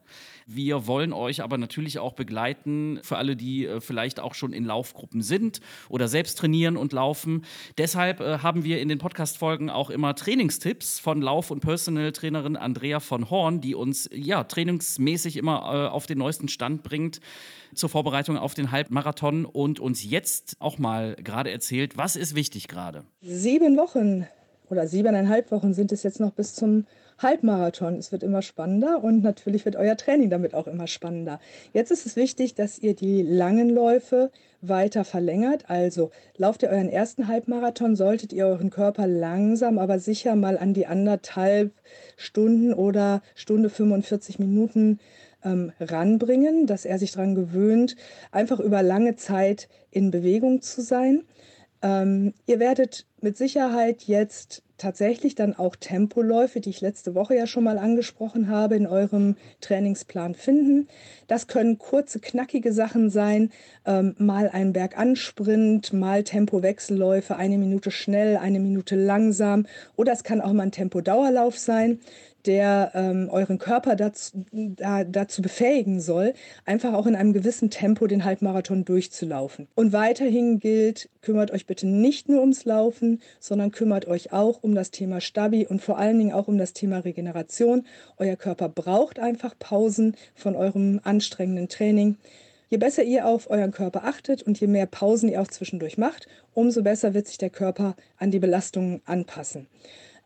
Wir 0.54 0.87
wollen 0.87 1.12
euch 1.12 1.42
aber 1.42 1.59
natürlich 1.59 1.99
auch 1.99 2.12
begleiten 2.12 3.00
für 3.02 3.16
alle, 3.16 3.37
die 3.37 3.66
äh, 3.66 3.80
vielleicht 3.80 4.21
auch 4.21 4.35
schon 4.35 4.52
in 4.52 4.64
Laufgruppen 4.64 5.23
sind 5.23 5.61
oder 5.88 6.09
selbst 6.09 6.38
trainieren 6.38 6.76
und 6.76 6.92
laufen. 6.92 7.44
Deshalb 7.78 8.21
äh, 8.21 8.38
haben 8.38 8.64
wir 8.64 8.80
in 8.80 8.88
den 8.88 8.99
Podcast-Folgen 8.99 9.71
auch 9.71 9.90
immer 9.90 10.14
Trainingstipps 10.14 10.99
von 10.99 11.23
Lauf- 11.23 11.50
und 11.50 11.61
Personal-Trainerin 11.61 12.56
Andrea 12.56 13.00
von 13.00 13.30
Horn, 13.30 13.61
die 13.61 13.75
uns 13.75 14.09
ja 14.12 14.44
trainingsmäßig 14.44 15.37
immer 15.37 15.59
äh, 15.59 15.88
auf 15.88 16.06
den 16.06 16.18
neuesten 16.18 16.49
Stand 16.49 16.82
bringt 16.82 17.21
zur 17.75 17.88
Vorbereitung 17.88 18.37
auf 18.37 18.54
den 18.54 18.71
Halbmarathon 18.71 19.44
und 19.44 19.80
uns 19.80 20.04
jetzt 20.04 20.56
auch 20.61 20.78
mal 20.78 21.16
gerade 21.16 21.50
erzählt, 21.50 21.97
was 21.97 22.16
ist 22.16 22.35
wichtig 22.35 22.68
gerade? 22.68 23.04
Sieben 23.23 23.76
Wochen 23.76 24.26
oder 24.68 24.87
siebeneinhalb 24.87 25.50
Wochen 25.50 25.75
sind 25.75 25.92
es 25.92 26.02
jetzt 26.02 26.21
noch 26.21 26.32
bis 26.32 26.54
zum 26.54 26.87
Halbmarathon. 27.19 27.97
Es 27.97 28.12
wird 28.12 28.23
immer 28.23 28.42
spannender 28.42 29.02
und 29.02 29.23
natürlich 29.23 29.64
wird 29.64 29.76
euer 29.76 29.97
Training 29.97 30.31
damit 30.31 30.54
auch 30.54 30.66
immer 30.66 30.87
spannender. 30.87 31.40
Jetzt 31.73 31.90
ist 31.90 32.07
es 32.07 32.16
wichtig, 32.16 32.54
dass 32.54 32.78
ihr 32.78 32.95
die 32.95 33.23
langen 33.23 33.71
Läufe 33.71 34.31
weiter 34.61 35.04
verlängert. 35.04 35.69
Also 35.69 36.11
lauft 36.37 36.62
ihr 36.62 36.71
euren 36.71 36.88
ersten 36.88 37.28
Halbmarathon, 37.28 37.97
solltet 37.97 38.33
ihr 38.33 38.47
euren 38.47 38.71
Körper 38.71 39.07
langsam, 39.07 39.78
aber 39.78 39.99
sicher 39.99 40.37
mal 40.37 40.57
an 40.57 40.75
die 40.75 40.87
anderthalb 40.87 41.73
Stunden 42.16 42.73
oder 42.73 43.23
Stunde 43.35 43.71
45 43.71 44.38
Minuten 44.38 45.00
ähm, 45.45 45.73
ranbringen, 45.81 46.66
dass 46.66 46.85
er 46.85 46.99
sich 46.99 47.12
daran 47.12 47.35
gewöhnt, 47.35 47.97
einfach 48.31 48.61
über 48.61 48.83
lange 48.83 49.16
Zeit 49.16 49.69
in 49.90 50.11
Bewegung 50.11 50.62
zu 50.62 50.81
sein. 50.81 51.25
Ähm, 51.83 52.33
ihr 52.47 52.61
werdet 52.61 53.07
mit 53.21 53.37
Sicherheit 53.37 54.04
jetzt 54.04 54.62
tatsächlich 54.83 55.37
dann 55.37 55.55
auch 55.57 55.77
Tempoläufe, 55.77 56.61
die 56.61 56.71
ich 56.71 56.81
letzte 56.81 57.15
Woche 57.15 57.37
ja 57.37 57.47
schon 57.47 57.62
mal 57.65 57.79
angesprochen 57.79 58.49
habe, 58.49 58.75
in 58.75 58.87
eurem 58.87 59.37
Trainingsplan 59.61 60.35
finden. 60.35 60.89
Das 61.29 61.47
können 61.47 61.79
kurze, 61.79 62.19
knackige 62.19 62.73
Sachen 62.73 63.09
sein, 63.09 63.51
ähm, 63.87 64.17
mal 64.19 64.51
ein 64.51 64.73
Bergansprint, 64.73 65.93
mal 65.93 66.25
Tempowechselläufe, 66.25 67.37
eine 67.37 67.59
Minute 67.59 67.93
schnell, 67.93 68.37
eine 68.37 68.59
Minute 68.59 68.97
langsam 68.97 69.67
oder 69.97 70.12
es 70.12 70.25
kann 70.25 70.41
auch 70.41 70.53
mal 70.53 70.65
ein 70.65 70.73
Tempodauerlauf 70.73 71.59
sein. 71.59 72.01
Der 72.47 72.93
ähm, 72.95 73.29
euren 73.31 73.59
Körper 73.59 73.97
dazu, 73.97 74.45
da, 74.53 75.05
dazu 75.05 75.43
befähigen 75.43 76.01
soll, 76.01 76.35
einfach 76.65 76.95
auch 76.95 77.07
in 77.07 77.15
einem 77.15 77.33
gewissen 77.33 77.71
Tempo 77.71 78.07
den 78.07 78.25
Halbmarathon 78.25 78.85
durchzulaufen. 78.85 79.69
Und 79.75 79.93
weiterhin 79.93 80.59
gilt, 80.59 81.09
kümmert 81.21 81.51
euch 81.51 81.67
bitte 81.67 81.87
nicht 81.87 82.29
nur 82.29 82.41
ums 82.41 82.65
Laufen, 82.65 83.21
sondern 83.41 83.71
kümmert 83.71 84.07
euch 84.07 84.33
auch 84.33 84.63
um 84.63 84.75
das 84.75 84.91
Thema 84.91 85.21
Stabi 85.21 85.67
und 85.67 85.81
vor 85.81 85.99
allen 85.99 86.19
Dingen 86.19 86.33
auch 86.33 86.49
um 86.49 86.59
das 86.59 86.73
Thema 86.73 86.99
Regeneration. 86.99 87.87
Euer 88.17 88.37
Körper 88.37 88.69
braucht 88.69 89.19
einfach 89.19 89.55
Pausen 89.59 90.17
von 90.35 90.57
eurem 90.57 91.01
anstrengenden 91.05 91.69
Training. 91.69 92.17
Je 92.69 92.79
besser 92.79 93.03
ihr 93.03 93.27
auf 93.27 93.51
euren 93.51 93.71
Körper 93.71 94.05
achtet 94.05 94.43
und 94.43 94.59
je 94.59 94.67
mehr 94.67 94.87
Pausen 94.87 95.29
ihr 95.29 95.43
auch 95.43 95.49
zwischendurch 95.49 95.99
macht, 95.99 96.27
umso 96.55 96.83
besser 96.83 97.13
wird 97.13 97.27
sich 97.27 97.37
der 97.37 97.51
Körper 97.51 97.97
an 98.17 98.31
die 98.31 98.39
Belastungen 98.39 99.03
anpassen. 99.05 99.67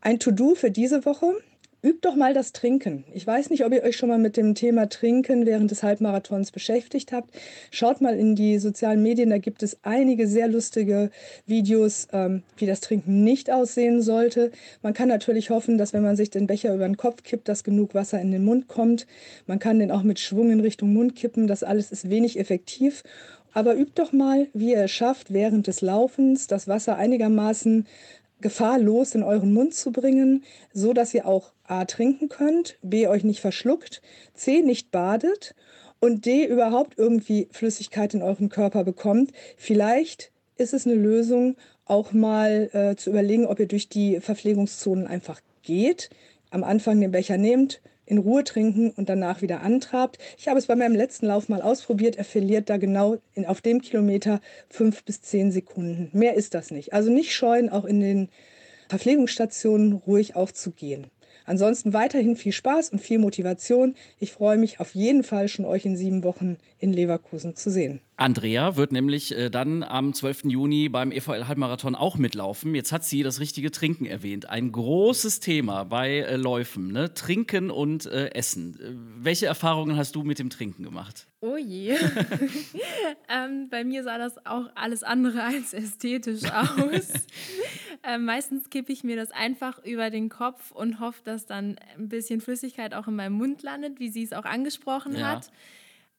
Ein 0.00 0.20
To-Do 0.20 0.54
für 0.54 0.70
diese 0.70 1.04
Woche 1.04 1.34
Übt 1.86 2.00
doch 2.02 2.16
mal 2.16 2.34
das 2.34 2.50
Trinken. 2.50 3.04
Ich 3.14 3.24
weiß 3.24 3.48
nicht, 3.50 3.64
ob 3.64 3.72
ihr 3.72 3.84
euch 3.84 3.96
schon 3.96 4.08
mal 4.08 4.18
mit 4.18 4.36
dem 4.36 4.56
Thema 4.56 4.88
Trinken 4.88 5.46
während 5.46 5.70
des 5.70 5.84
Halbmarathons 5.84 6.50
beschäftigt 6.50 7.12
habt. 7.12 7.32
Schaut 7.70 8.00
mal 8.00 8.18
in 8.18 8.34
die 8.34 8.58
sozialen 8.58 9.04
Medien, 9.04 9.30
da 9.30 9.38
gibt 9.38 9.62
es 9.62 9.78
einige 9.84 10.26
sehr 10.26 10.48
lustige 10.48 11.12
Videos, 11.46 12.08
ähm, 12.12 12.42
wie 12.56 12.66
das 12.66 12.80
Trinken 12.80 13.22
nicht 13.22 13.52
aussehen 13.52 14.02
sollte. 14.02 14.50
Man 14.82 14.94
kann 14.94 15.06
natürlich 15.06 15.50
hoffen, 15.50 15.78
dass 15.78 15.92
wenn 15.92 16.02
man 16.02 16.16
sich 16.16 16.28
den 16.28 16.48
Becher 16.48 16.74
über 16.74 16.86
den 16.86 16.96
Kopf 16.96 17.22
kippt, 17.22 17.46
dass 17.46 17.62
genug 17.62 17.94
Wasser 17.94 18.20
in 18.20 18.32
den 18.32 18.44
Mund 18.44 18.66
kommt. 18.66 19.06
Man 19.46 19.60
kann 19.60 19.78
den 19.78 19.92
auch 19.92 20.02
mit 20.02 20.18
Schwung 20.18 20.50
in 20.50 20.58
Richtung 20.58 20.92
Mund 20.92 21.14
kippen. 21.14 21.46
Das 21.46 21.62
alles 21.62 21.92
ist 21.92 22.10
wenig 22.10 22.36
effektiv. 22.36 23.04
Aber 23.52 23.76
übt 23.76 23.92
doch 23.94 24.12
mal, 24.12 24.48
wie 24.54 24.72
ihr 24.72 24.82
es 24.82 24.90
schafft, 24.90 25.32
während 25.32 25.68
des 25.68 25.82
Laufens 25.82 26.48
das 26.48 26.66
Wasser 26.66 26.96
einigermaßen 26.96 27.86
gefahrlos 28.40 29.14
in 29.14 29.22
euren 29.22 29.52
Mund 29.52 29.74
zu 29.74 29.92
bringen, 29.92 30.44
so 30.72 30.92
dass 30.92 31.14
ihr 31.14 31.26
auch 31.26 31.52
A 31.64 31.84
trinken 31.84 32.28
könnt, 32.28 32.78
B 32.82 33.08
euch 33.08 33.24
nicht 33.24 33.40
verschluckt, 33.40 34.02
C 34.34 34.62
nicht 34.62 34.90
badet 34.90 35.54
und 36.00 36.26
D 36.26 36.44
überhaupt 36.44 36.98
irgendwie 36.98 37.48
Flüssigkeit 37.50 38.14
in 38.14 38.22
euren 38.22 38.48
Körper 38.48 38.84
bekommt. 38.84 39.32
Vielleicht 39.56 40.30
ist 40.56 40.74
es 40.74 40.86
eine 40.86 40.94
Lösung, 40.94 41.56
auch 41.84 42.12
mal 42.12 42.70
äh, 42.72 42.96
zu 42.96 43.10
überlegen, 43.10 43.46
ob 43.46 43.60
ihr 43.60 43.68
durch 43.68 43.88
die 43.88 44.20
Verpflegungszonen 44.20 45.06
einfach 45.06 45.40
geht, 45.62 46.10
am 46.50 46.64
Anfang 46.64 47.00
den 47.00 47.12
Becher 47.12 47.38
nehmt, 47.38 47.80
in 48.06 48.18
Ruhe 48.18 48.44
trinken 48.44 48.90
und 48.90 49.08
danach 49.08 49.42
wieder 49.42 49.60
antrabt. 49.60 50.18
Ich 50.38 50.48
habe 50.48 50.58
es 50.58 50.66
bei 50.66 50.76
meinem 50.76 50.94
letzten 50.94 51.26
Lauf 51.26 51.48
mal 51.48 51.60
ausprobiert. 51.60 52.16
Er 52.16 52.24
verliert 52.24 52.70
da 52.70 52.76
genau 52.76 53.18
in, 53.34 53.44
auf 53.44 53.60
dem 53.60 53.80
Kilometer 53.82 54.40
fünf 54.70 55.04
bis 55.04 55.20
zehn 55.20 55.52
Sekunden. 55.52 56.08
Mehr 56.12 56.34
ist 56.34 56.54
das 56.54 56.70
nicht. 56.70 56.92
Also 56.92 57.10
nicht 57.10 57.34
scheuen, 57.34 57.68
auch 57.68 57.84
in 57.84 58.00
den 58.00 58.28
Verpflegungsstationen 58.88 59.92
ruhig 59.92 60.36
aufzugehen. 60.36 61.08
Ansonsten 61.44 61.92
weiterhin 61.92 62.36
viel 62.36 62.52
Spaß 62.52 62.90
und 62.90 63.00
viel 63.00 63.18
Motivation. 63.18 63.94
Ich 64.18 64.32
freue 64.32 64.58
mich 64.58 64.80
auf 64.80 64.94
jeden 64.94 65.22
Fall 65.22 65.48
schon 65.48 65.64
euch 65.64 65.84
in 65.84 65.96
sieben 65.96 66.24
Wochen 66.24 66.58
in 66.78 66.92
Leverkusen 66.92 67.54
zu 67.54 67.70
sehen. 67.70 68.00
Andrea 68.18 68.76
wird 68.76 68.92
nämlich 68.92 69.36
äh, 69.36 69.50
dann 69.50 69.82
am 69.82 70.14
12. 70.14 70.44
Juni 70.44 70.88
beim 70.88 71.12
EVL 71.12 71.48
Halbmarathon 71.48 71.94
auch 71.94 72.16
mitlaufen. 72.16 72.74
Jetzt 72.74 72.90
hat 72.90 73.04
sie 73.04 73.22
das 73.22 73.40
richtige 73.40 73.70
Trinken 73.70 74.06
erwähnt. 74.06 74.48
Ein 74.48 74.72
großes 74.72 75.40
Thema 75.40 75.84
bei 75.84 76.20
äh, 76.20 76.36
Läufen, 76.36 76.92
ne? 76.92 77.12
Trinken 77.12 77.70
und 77.70 78.06
äh, 78.06 78.28
Essen. 78.28 78.80
Äh, 78.80 79.22
welche 79.22 79.44
Erfahrungen 79.44 79.98
hast 79.98 80.16
du 80.16 80.22
mit 80.22 80.38
dem 80.38 80.48
Trinken 80.48 80.82
gemacht? 80.82 81.26
Oh 81.42 81.58
je. 81.58 81.90
ähm, 83.28 83.68
bei 83.68 83.84
mir 83.84 84.02
sah 84.02 84.16
das 84.16 84.46
auch 84.46 84.70
alles 84.74 85.02
andere 85.02 85.42
als 85.42 85.74
ästhetisch 85.74 86.44
aus. 86.52 87.12
ähm, 88.02 88.24
meistens 88.24 88.70
kippe 88.70 88.92
ich 88.92 89.04
mir 89.04 89.16
das 89.16 89.30
einfach 89.30 89.84
über 89.84 90.08
den 90.08 90.30
Kopf 90.30 90.70
und 90.70 91.00
hoffe, 91.00 91.20
dass 91.24 91.44
dann 91.44 91.76
ein 91.98 92.08
bisschen 92.08 92.40
Flüssigkeit 92.40 92.94
auch 92.94 93.08
in 93.08 93.16
meinem 93.16 93.34
Mund 93.34 93.62
landet, 93.62 94.00
wie 94.00 94.08
sie 94.08 94.22
es 94.22 94.32
auch 94.32 94.46
angesprochen 94.46 95.16
ja. 95.16 95.32
hat. 95.32 95.50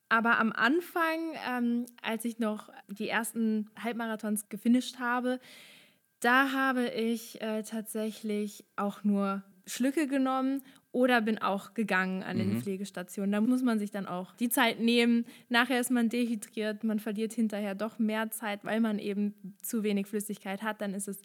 Aber 0.10 0.40
am 0.40 0.54
Anfang, 0.54 1.34
ähm, 1.50 1.86
als 2.02 2.26
ich 2.26 2.40
noch 2.40 2.70
die 2.88 3.10
ersten 3.10 3.70
Halbmarathons 3.82 4.50
gefinisht 4.50 5.00
habe, 5.00 5.40
da 6.20 6.52
habe 6.52 6.88
ich 6.88 7.42
äh, 7.42 7.64
tatsächlich 7.64 8.66
auch 8.76 9.04
nur 9.04 9.44
Schlücke 9.66 10.08
genommen 10.08 10.64
oder 10.92 11.22
bin 11.22 11.38
auch 11.38 11.74
gegangen 11.74 12.24
an 12.24 12.38
den 12.38 12.54
mhm. 12.54 12.62
Pflegestationen. 12.62 13.32
Da 13.32 13.42
muss 13.42 13.62
man 13.62 13.78
sich 13.78 13.92
dann 13.92 14.08
auch 14.08 14.34
die 14.36 14.50
Zeit 14.50 14.80
nehmen. 14.80 15.26
Nachher 15.50 15.80
ist 15.80 15.92
man 15.92 16.10
dehydriert, 16.10 16.84
man 16.84 17.00
verliert 17.00 17.34
hinterher 17.34 17.76
doch 17.76 18.00
mehr 18.00 18.32
Zeit, 18.32 18.64
weil 18.64 18.80
man 18.80 18.98
eben 18.98 19.56
zu 19.62 19.84
wenig 19.84 20.08
Flüssigkeit 20.08 20.64
hat. 20.64 20.82
Dann 20.82 20.94
ist 20.94 21.08
es 21.08 21.22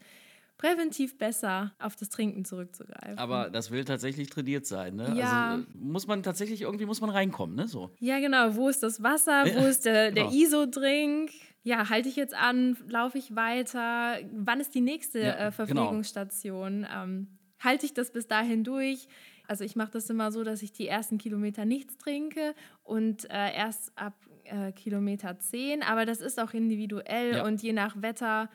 präventiv 0.58 1.18
besser, 1.18 1.74
auf 1.78 1.96
das 1.96 2.08
Trinken 2.08 2.44
zurückzugreifen. 2.44 3.18
Aber 3.18 3.50
das 3.50 3.70
will 3.70 3.84
tatsächlich 3.84 4.30
trainiert 4.30 4.66
sein, 4.66 4.96
ne? 4.96 5.14
Ja. 5.16 5.52
Also 5.52 5.66
muss 5.74 6.06
man 6.06 6.22
tatsächlich, 6.22 6.62
irgendwie 6.62 6.86
muss 6.86 7.00
man 7.00 7.10
reinkommen, 7.10 7.56
ne? 7.56 7.66
So. 7.66 7.90
Ja, 7.98 8.20
genau. 8.20 8.54
Wo 8.54 8.68
ist 8.68 8.82
das 8.82 9.02
Wasser? 9.02 9.44
Wo 9.54 9.66
ist 9.66 9.84
der, 9.84 10.10
der 10.12 10.24
genau. 10.24 10.36
ISO-Drink? 10.36 11.30
Ja, 11.64 11.88
halte 11.90 12.08
ich 12.08 12.16
jetzt 12.16 12.34
an? 12.34 12.76
Laufe 12.88 13.18
ich 13.18 13.34
weiter? 13.34 14.18
Wann 14.32 14.60
ist 14.60 14.74
die 14.74 14.80
nächste 14.80 15.20
ja, 15.20 15.32
äh, 15.32 15.36
genau. 15.36 15.50
Verpflegungsstation? 15.52 16.82
Genau. 16.82 17.02
Ähm, 17.02 17.38
halte 17.60 17.86
ich 17.86 17.94
das 17.94 18.12
bis 18.12 18.26
dahin 18.26 18.64
durch? 18.64 19.08
Also 19.48 19.64
ich 19.64 19.76
mache 19.76 19.92
das 19.92 20.08
immer 20.10 20.32
so, 20.32 20.44
dass 20.44 20.62
ich 20.62 20.72
die 20.72 20.88
ersten 20.88 21.18
Kilometer 21.18 21.64
nichts 21.64 21.98
trinke 21.98 22.54
und 22.82 23.28
äh, 23.30 23.54
erst 23.54 23.92
ab 23.96 24.14
äh, 24.44 24.72
Kilometer 24.72 25.38
10. 25.38 25.82
Aber 25.82 26.06
das 26.06 26.20
ist 26.20 26.40
auch 26.40 26.54
individuell 26.54 27.36
ja. 27.36 27.44
und 27.44 27.62
je 27.62 27.72
nach 27.72 28.00
Wetter 28.00 28.48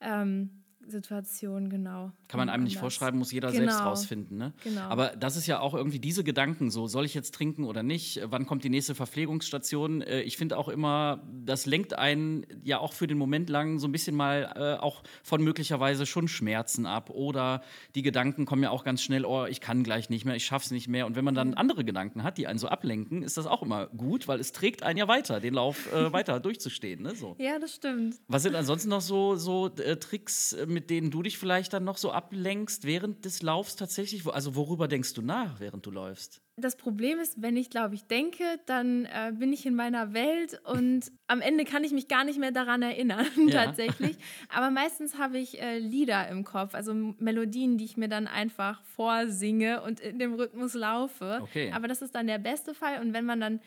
ähm, 0.00 0.62
Situation, 0.88 1.68
genau. 1.68 2.12
Kann 2.28 2.38
man 2.38 2.48
einem 2.48 2.64
nicht 2.64 2.78
vorschreiben, 2.78 3.18
muss 3.18 3.32
jeder 3.32 3.50
genau. 3.50 3.64
selbst 3.64 3.84
rausfinden. 3.84 4.38
Ne? 4.38 4.52
Genau. 4.64 4.82
Aber 4.82 5.08
das 5.08 5.36
ist 5.36 5.46
ja 5.46 5.60
auch 5.60 5.74
irgendwie 5.74 5.98
diese 5.98 6.24
Gedanken, 6.24 6.70
so 6.70 6.86
soll 6.86 7.04
ich 7.04 7.14
jetzt 7.14 7.34
trinken 7.34 7.64
oder 7.64 7.82
nicht? 7.82 8.20
Wann 8.24 8.46
kommt 8.46 8.64
die 8.64 8.68
nächste 8.68 8.94
Verpflegungsstation? 8.94 10.02
Äh, 10.02 10.22
ich 10.22 10.36
finde 10.36 10.56
auch 10.56 10.68
immer, 10.68 11.22
das 11.44 11.66
lenkt 11.66 11.98
einen 11.98 12.46
ja 12.62 12.78
auch 12.78 12.92
für 12.92 13.06
den 13.06 13.18
Moment 13.18 13.50
lang 13.50 13.78
so 13.78 13.88
ein 13.88 13.92
bisschen 13.92 14.16
mal 14.16 14.52
äh, 14.56 14.82
auch 14.82 15.02
von 15.22 15.42
möglicherweise 15.42 16.06
schon 16.06 16.28
Schmerzen 16.28 16.86
ab. 16.86 17.10
Oder 17.10 17.62
die 17.94 18.02
Gedanken 18.02 18.46
kommen 18.46 18.62
ja 18.62 18.70
auch 18.70 18.84
ganz 18.84 19.02
schnell, 19.02 19.24
oh, 19.24 19.46
ich 19.46 19.60
kann 19.60 19.82
gleich 19.82 20.10
nicht 20.10 20.24
mehr, 20.24 20.36
ich 20.36 20.44
schaff's 20.44 20.70
nicht 20.70 20.88
mehr. 20.88 21.06
Und 21.06 21.16
wenn 21.16 21.24
man 21.24 21.34
dann 21.34 21.54
andere 21.54 21.84
Gedanken 21.84 22.22
hat, 22.22 22.38
die 22.38 22.46
einen 22.46 22.58
so 22.58 22.68
ablenken, 22.68 23.22
ist 23.22 23.36
das 23.36 23.46
auch 23.46 23.62
immer 23.62 23.86
gut, 23.88 24.28
weil 24.28 24.40
es 24.40 24.52
trägt 24.52 24.82
einen 24.82 24.98
ja 24.98 25.08
weiter, 25.08 25.40
den 25.40 25.54
Lauf 25.54 25.92
äh, 25.92 26.12
weiter 26.12 26.40
durchzustehen. 26.48 27.02
Ne? 27.02 27.14
So. 27.14 27.36
Ja, 27.38 27.58
das 27.58 27.74
stimmt. 27.74 28.16
Was 28.28 28.42
sind 28.42 28.54
ansonsten 28.54 28.90
noch 28.90 29.00
so, 29.00 29.36
so 29.36 29.66
äh, 29.76 29.96
Tricks, 29.96 30.56
mit 30.66 30.77
mit 30.78 30.90
denen 30.90 31.10
du 31.10 31.22
dich 31.22 31.38
vielleicht 31.38 31.72
dann 31.72 31.82
noch 31.82 31.96
so 31.96 32.12
ablenkst 32.12 32.84
während 32.84 33.24
des 33.24 33.42
Laufs 33.42 33.74
tatsächlich? 33.74 34.24
Also 34.28 34.54
worüber 34.54 34.86
denkst 34.86 35.12
du 35.14 35.22
nach, 35.22 35.58
während 35.58 35.84
du 35.84 35.90
läufst? 35.90 36.40
Das 36.54 36.76
Problem 36.76 37.18
ist, 37.18 37.42
wenn 37.42 37.56
ich, 37.56 37.68
glaube 37.68 37.96
ich, 37.96 38.04
denke, 38.04 38.44
dann 38.66 39.06
äh, 39.06 39.32
bin 39.36 39.52
ich 39.52 39.66
in 39.66 39.74
meiner 39.74 40.14
Welt 40.14 40.60
und 40.62 41.10
am 41.26 41.40
Ende 41.40 41.64
kann 41.64 41.82
ich 41.82 41.90
mich 41.90 42.06
gar 42.06 42.22
nicht 42.22 42.38
mehr 42.38 42.52
daran 42.52 42.82
erinnern, 42.82 43.26
ja. 43.48 43.64
tatsächlich. 43.64 44.18
Aber 44.54 44.70
meistens 44.70 45.18
habe 45.18 45.38
ich 45.38 45.60
äh, 45.60 45.80
Lieder 45.80 46.28
im 46.28 46.44
Kopf, 46.44 46.76
also 46.76 46.94
Melodien, 46.94 47.76
die 47.76 47.84
ich 47.84 47.96
mir 47.96 48.08
dann 48.08 48.28
einfach 48.28 48.80
vorsinge 48.84 49.82
und 49.82 49.98
in 49.98 50.20
dem 50.20 50.34
Rhythmus 50.34 50.74
laufe. 50.74 51.40
Okay. 51.42 51.72
Aber 51.72 51.88
das 51.88 52.02
ist 52.02 52.14
dann 52.14 52.28
der 52.28 52.38
beste 52.38 52.72
Fall. 52.72 53.00
Und 53.00 53.14
wenn 53.14 53.24
man 53.24 53.40
dann 53.40 53.60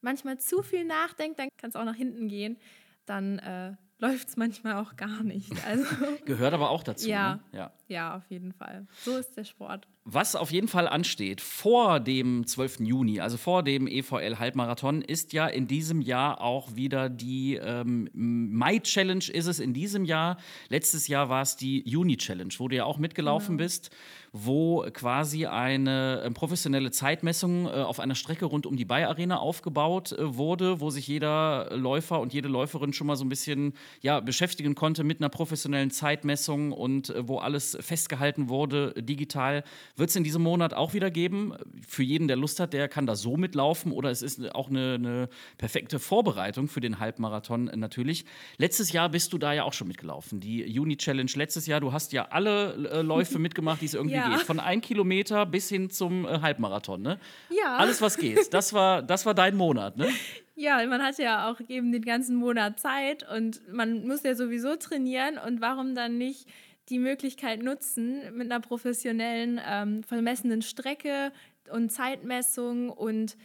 manchmal 0.00 0.38
zu 0.38 0.62
viel 0.62 0.86
nachdenkt, 0.86 1.38
dann 1.38 1.50
kann 1.58 1.68
es 1.68 1.76
auch 1.76 1.84
nach 1.84 1.94
hinten 1.94 2.28
gehen. 2.28 2.56
Dann 3.04 3.38
äh, 3.40 3.74
läuft 3.98 4.28
es 4.28 4.36
manchmal 4.36 4.74
auch 4.74 4.96
gar 4.96 5.22
nicht. 5.22 5.52
Also, 5.66 5.84
Gehört 6.24 6.54
aber 6.54 6.70
auch 6.70 6.82
dazu. 6.82 7.08
Ja, 7.08 7.36
ne? 7.36 7.40
ja. 7.52 7.72
Ja, 7.88 8.16
auf 8.16 8.22
jeden 8.30 8.52
Fall. 8.52 8.86
So 9.02 9.16
ist 9.16 9.36
der 9.36 9.44
Sport. 9.44 9.86
Was 10.06 10.36
auf 10.36 10.50
jeden 10.50 10.68
Fall 10.68 10.86
ansteht 10.86 11.40
vor 11.40 11.98
dem 11.98 12.46
12. 12.46 12.80
Juni, 12.80 13.20
also 13.20 13.38
vor 13.38 13.62
dem 13.62 13.86
EVL 13.86 14.38
Halbmarathon, 14.38 15.00
ist 15.00 15.32
ja 15.32 15.46
in 15.46 15.66
diesem 15.66 16.02
Jahr 16.02 16.42
auch 16.42 16.76
wieder 16.76 17.08
die 17.08 17.54
ähm, 17.54 18.10
Mai 18.12 18.80
Challenge 18.80 19.24
ist 19.32 19.46
es 19.46 19.60
in 19.60 19.72
diesem 19.72 20.04
Jahr. 20.04 20.36
Letztes 20.68 21.08
Jahr 21.08 21.30
war 21.30 21.42
es 21.42 21.56
die 21.56 21.82
Juni 21.88 22.18
Challenge, 22.18 22.52
wo 22.58 22.68
du 22.68 22.76
ja 22.76 22.84
auch 22.84 22.98
mitgelaufen 22.98 23.56
genau. 23.56 23.64
bist 23.64 23.90
wo 24.36 24.84
quasi 24.92 25.46
eine 25.46 26.22
äh, 26.24 26.30
professionelle 26.32 26.90
Zeitmessung 26.90 27.66
äh, 27.66 27.70
auf 27.70 28.00
einer 28.00 28.16
Strecke 28.16 28.46
rund 28.46 28.66
um 28.66 28.76
die 28.76 28.84
Bay 28.84 29.04
Arena 29.04 29.38
aufgebaut 29.38 30.10
äh, 30.10 30.36
wurde, 30.36 30.80
wo 30.80 30.90
sich 30.90 31.06
jeder 31.06 31.68
Läufer 31.76 32.20
und 32.20 32.32
jede 32.34 32.48
Läuferin 32.48 32.92
schon 32.92 33.06
mal 33.06 33.14
so 33.14 33.24
ein 33.24 33.28
bisschen 33.28 33.74
ja, 34.00 34.18
beschäftigen 34.18 34.74
konnte 34.74 35.04
mit 35.04 35.20
einer 35.20 35.28
professionellen 35.28 35.92
Zeitmessung 35.92 36.72
und 36.72 37.14
wo 37.16 37.38
alles 37.38 37.73
festgehalten 37.80 38.48
wurde 38.48 38.94
digital. 38.96 39.64
Wird 39.96 40.10
es 40.10 40.16
in 40.16 40.24
diesem 40.24 40.42
Monat 40.42 40.74
auch 40.74 40.94
wieder 40.94 41.10
geben. 41.10 41.54
Für 41.86 42.02
jeden, 42.02 42.28
der 42.28 42.36
Lust 42.36 42.60
hat, 42.60 42.72
der 42.72 42.88
kann 42.88 43.06
da 43.06 43.16
so 43.16 43.36
mitlaufen 43.36 43.92
oder 43.92 44.10
es 44.10 44.22
ist 44.22 44.54
auch 44.54 44.68
eine, 44.68 44.94
eine 44.94 45.28
perfekte 45.58 45.98
Vorbereitung 45.98 46.68
für 46.68 46.80
den 46.80 46.98
Halbmarathon 46.98 47.70
natürlich. 47.74 48.24
Letztes 48.58 48.92
Jahr 48.92 49.08
bist 49.08 49.32
du 49.32 49.38
da 49.38 49.52
ja 49.52 49.64
auch 49.64 49.72
schon 49.72 49.88
mitgelaufen, 49.88 50.40
die 50.40 50.62
Juni 50.62 50.96
Challenge 50.96 51.30
letztes 51.34 51.66
Jahr. 51.66 51.80
Du 51.80 51.92
hast 51.92 52.12
ja 52.12 52.26
alle 52.30 53.02
Läufe 53.02 53.38
mitgemacht, 53.38 53.80
die 53.80 53.86
es 53.86 53.94
irgendwie 53.94 54.16
ja. 54.16 54.28
geht. 54.30 54.42
Von 54.42 54.60
ein 54.60 54.80
Kilometer 54.80 55.46
bis 55.46 55.68
hin 55.68 55.90
zum 55.90 56.24
äh, 56.26 56.40
Halbmarathon, 56.40 57.02
ne? 57.02 57.18
Ja. 57.50 57.76
Alles, 57.76 58.00
was 58.00 58.16
geht. 58.16 58.38
Das 58.54 58.72
war, 58.72 59.02
das 59.02 59.26
war 59.26 59.34
dein 59.34 59.56
Monat, 59.56 59.96
ne? 59.96 60.08
Ja, 60.54 60.84
man 60.86 61.02
hat 61.02 61.18
ja 61.18 61.50
auch 61.50 61.58
eben 61.68 61.90
den 61.90 62.02
ganzen 62.02 62.36
Monat 62.36 62.78
Zeit 62.78 63.28
und 63.28 63.60
man 63.72 64.06
muss 64.06 64.22
ja 64.22 64.36
sowieso 64.36 64.76
trainieren 64.76 65.38
und 65.38 65.60
warum 65.60 65.96
dann 65.96 66.16
nicht 66.18 66.46
die 66.88 66.98
Möglichkeit 66.98 67.62
nutzen, 67.62 68.36
mit 68.36 68.50
einer 68.50 68.60
professionellen, 68.60 69.60
ähm, 69.66 70.02
vermessenen 70.04 70.62
Strecke 70.62 71.32
und 71.70 71.90
Zeitmessung 71.90 72.90
und 72.90 73.36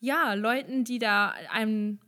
ja, 0.00 0.34
Leuten, 0.34 0.84
die 0.84 0.98
da 0.98 1.34
einem 1.50 1.98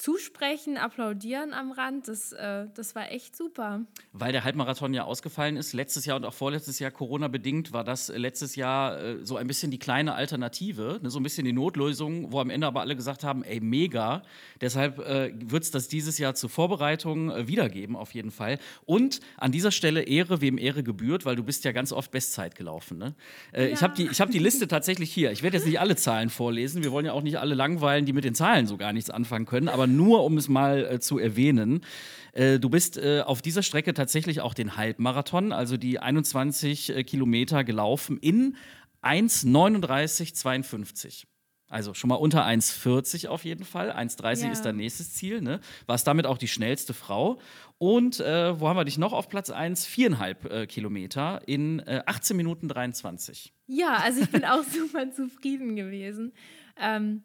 zusprechen, 0.00 0.78
applaudieren 0.78 1.52
am 1.52 1.72
Rand, 1.72 2.08
das, 2.08 2.32
äh, 2.32 2.66
das 2.74 2.94
war 2.94 3.12
echt 3.12 3.36
super. 3.36 3.82
Weil 4.12 4.32
der 4.32 4.44
Halbmarathon 4.44 4.94
ja 4.94 5.04
ausgefallen 5.04 5.58
ist, 5.58 5.74
letztes 5.74 6.06
Jahr 6.06 6.16
und 6.16 6.24
auch 6.24 6.32
vorletztes 6.32 6.78
Jahr 6.78 6.90
Corona-bedingt, 6.90 7.74
war 7.74 7.84
das 7.84 8.08
letztes 8.08 8.56
Jahr 8.56 8.98
äh, 8.98 9.24
so 9.24 9.36
ein 9.36 9.46
bisschen 9.46 9.70
die 9.70 9.78
kleine 9.78 10.14
Alternative, 10.14 11.00
ne, 11.02 11.10
so 11.10 11.20
ein 11.20 11.22
bisschen 11.22 11.44
die 11.44 11.52
Notlösung, 11.52 12.32
wo 12.32 12.40
am 12.40 12.48
Ende 12.48 12.66
aber 12.66 12.80
alle 12.80 12.96
gesagt 12.96 13.24
haben, 13.24 13.44
ey, 13.44 13.60
mega. 13.60 14.22
Deshalb 14.62 15.00
äh, 15.00 15.32
wird 15.34 15.64
es 15.64 15.70
das 15.70 15.88
dieses 15.88 16.16
Jahr 16.16 16.34
zur 16.34 16.48
Vorbereitung 16.48 17.30
äh, 17.30 17.46
wiedergeben, 17.46 17.94
auf 17.94 18.14
jeden 18.14 18.30
Fall. 18.30 18.58
Und 18.86 19.20
an 19.36 19.52
dieser 19.52 19.70
Stelle 19.70 20.02
Ehre, 20.02 20.40
wem 20.40 20.56
Ehre 20.56 20.82
gebührt, 20.82 21.26
weil 21.26 21.36
du 21.36 21.44
bist 21.44 21.64
ja 21.64 21.72
ganz 21.72 21.92
oft 21.92 22.10
Bestzeit 22.10 22.54
gelaufen. 22.54 22.96
Ne? 22.96 23.14
Äh, 23.52 23.66
ja. 23.66 23.74
Ich 23.74 23.82
habe 23.82 23.94
die, 23.94 24.08
hab 24.08 24.30
die 24.30 24.38
Liste 24.38 24.66
tatsächlich 24.66 25.12
hier. 25.12 25.30
Ich 25.30 25.42
werde 25.42 25.58
jetzt 25.58 25.66
nicht 25.66 25.78
alle 25.78 25.96
Zahlen 25.96 26.30
vorlesen. 26.30 26.82
Wir 26.82 26.90
wollen 26.90 27.04
ja 27.04 27.12
auch 27.12 27.22
nicht 27.22 27.38
alle 27.38 27.54
langweilen, 27.54 28.06
die 28.06 28.14
mit 28.14 28.24
den 28.24 28.34
Zahlen 28.34 28.66
so 28.66 28.78
gar 28.78 28.94
nichts 28.94 29.10
anfangen 29.10 29.44
können. 29.44 29.68
Aber 29.68 29.89
nur 29.96 30.24
um 30.24 30.38
es 30.38 30.48
mal 30.48 30.84
äh, 30.84 31.00
zu 31.00 31.18
erwähnen. 31.18 31.84
Äh, 32.32 32.58
du 32.58 32.70
bist 32.70 32.96
äh, 32.96 33.22
auf 33.24 33.42
dieser 33.42 33.62
Strecke 33.62 33.92
tatsächlich 33.94 34.40
auch 34.40 34.54
den 34.54 34.76
Halbmarathon, 34.76 35.52
also 35.52 35.76
die 35.76 35.98
21 35.98 36.96
äh, 36.96 37.04
Kilometer 37.04 37.64
gelaufen 37.64 38.18
in 38.18 38.56
1,39,52. 39.02 41.24
Also 41.70 41.94
schon 41.94 42.08
mal 42.08 42.16
unter 42.16 42.44
1,40 42.44 43.28
auf 43.28 43.44
jeden 43.44 43.64
Fall. 43.64 43.92
1,30 43.92 44.42
ja. 44.42 44.50
ist 44.50 44.62
dein 44.62 44.76
nächstes 44.76 45.14
Ziel. 45.14 45.40
Ne? 45.40 45.60
Warst 45.86 46.04
damit 46.04 46.26
auch 46.26 46.36
die 46.36 46.48
schnellste 46.48 46.94
Frau. 46.94 47.38
Und 47.78 48.18
äh, 48.18 48.58
wo 48.58 48.68
haben 48.68 48.76
wir 48.76 48.84
dich 48.84 48.98
noch 48.98 49.12
auf 49.12 49.28
Platz 49.28 49.50
1? 49.50 49.86
Viereinhalb 49.86 50.52
äh, 50.52 50.66
Kilometer 50.66 51.40
in 51.46 51.78
äh, 51.80 52.02
18 52.04 52.36
Minuten 52.36 52.66
23. 52.66 53.54
Ja, 53.68 54.00
also 54.02 54.20
ich 54.20 54.30
bin 54.30 54.44
auch 54.44 54.64
super 54.64 55.12
zufrieden 55.12 55.76
gewesen. 55.76 56.32
Ähm, 56.76 57.22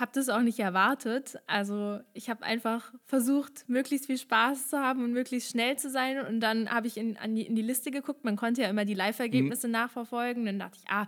habe 0.00 0.10
das 0.14 0.28
auch 0.28 0.40
nicht 0.40 0.58
erwartet. 0.58 1.38
Also 1.46 2.00
ich 2.14 2.30
habe 2.30 2.42
einfach 2.42 2.92
versucht, 3.04 3.68
möglichst 3.68 4.06
viel 4.06 4.18
Spaß 4.18 4.68
zu 4.70 4.78
haben 4.78 5.04
und 5.04 5.12
möglichst 5.12 5.50
schnell 5.50 5.76
zu 5.76 5.90
sein. 5.90 6.24
Und 6.26 6.40
dann 6.40 6.70
habe 6.70 6.86
ich 6.86 6.96
in, 6.96 7.16
die, 7.28 7.46
in 7.46 7.54
die 7.54 7.62
Liste 7.62 7.90
geguckt. 7.90 8.24
Man 8.24 8.36
konnte 8.36 8.62
ja 8.62 8.68
immer 8.68 8.84
die 8.84 8.94
Live-Ergebnisse 8.94 9.68
mhm. 9.68 9.72
nachverfolgen. 9.72 10.46
Dann 10.46 10.58
dachte 10.58 10.78
ich, 10.82 10.90
ah, 10.90 11.06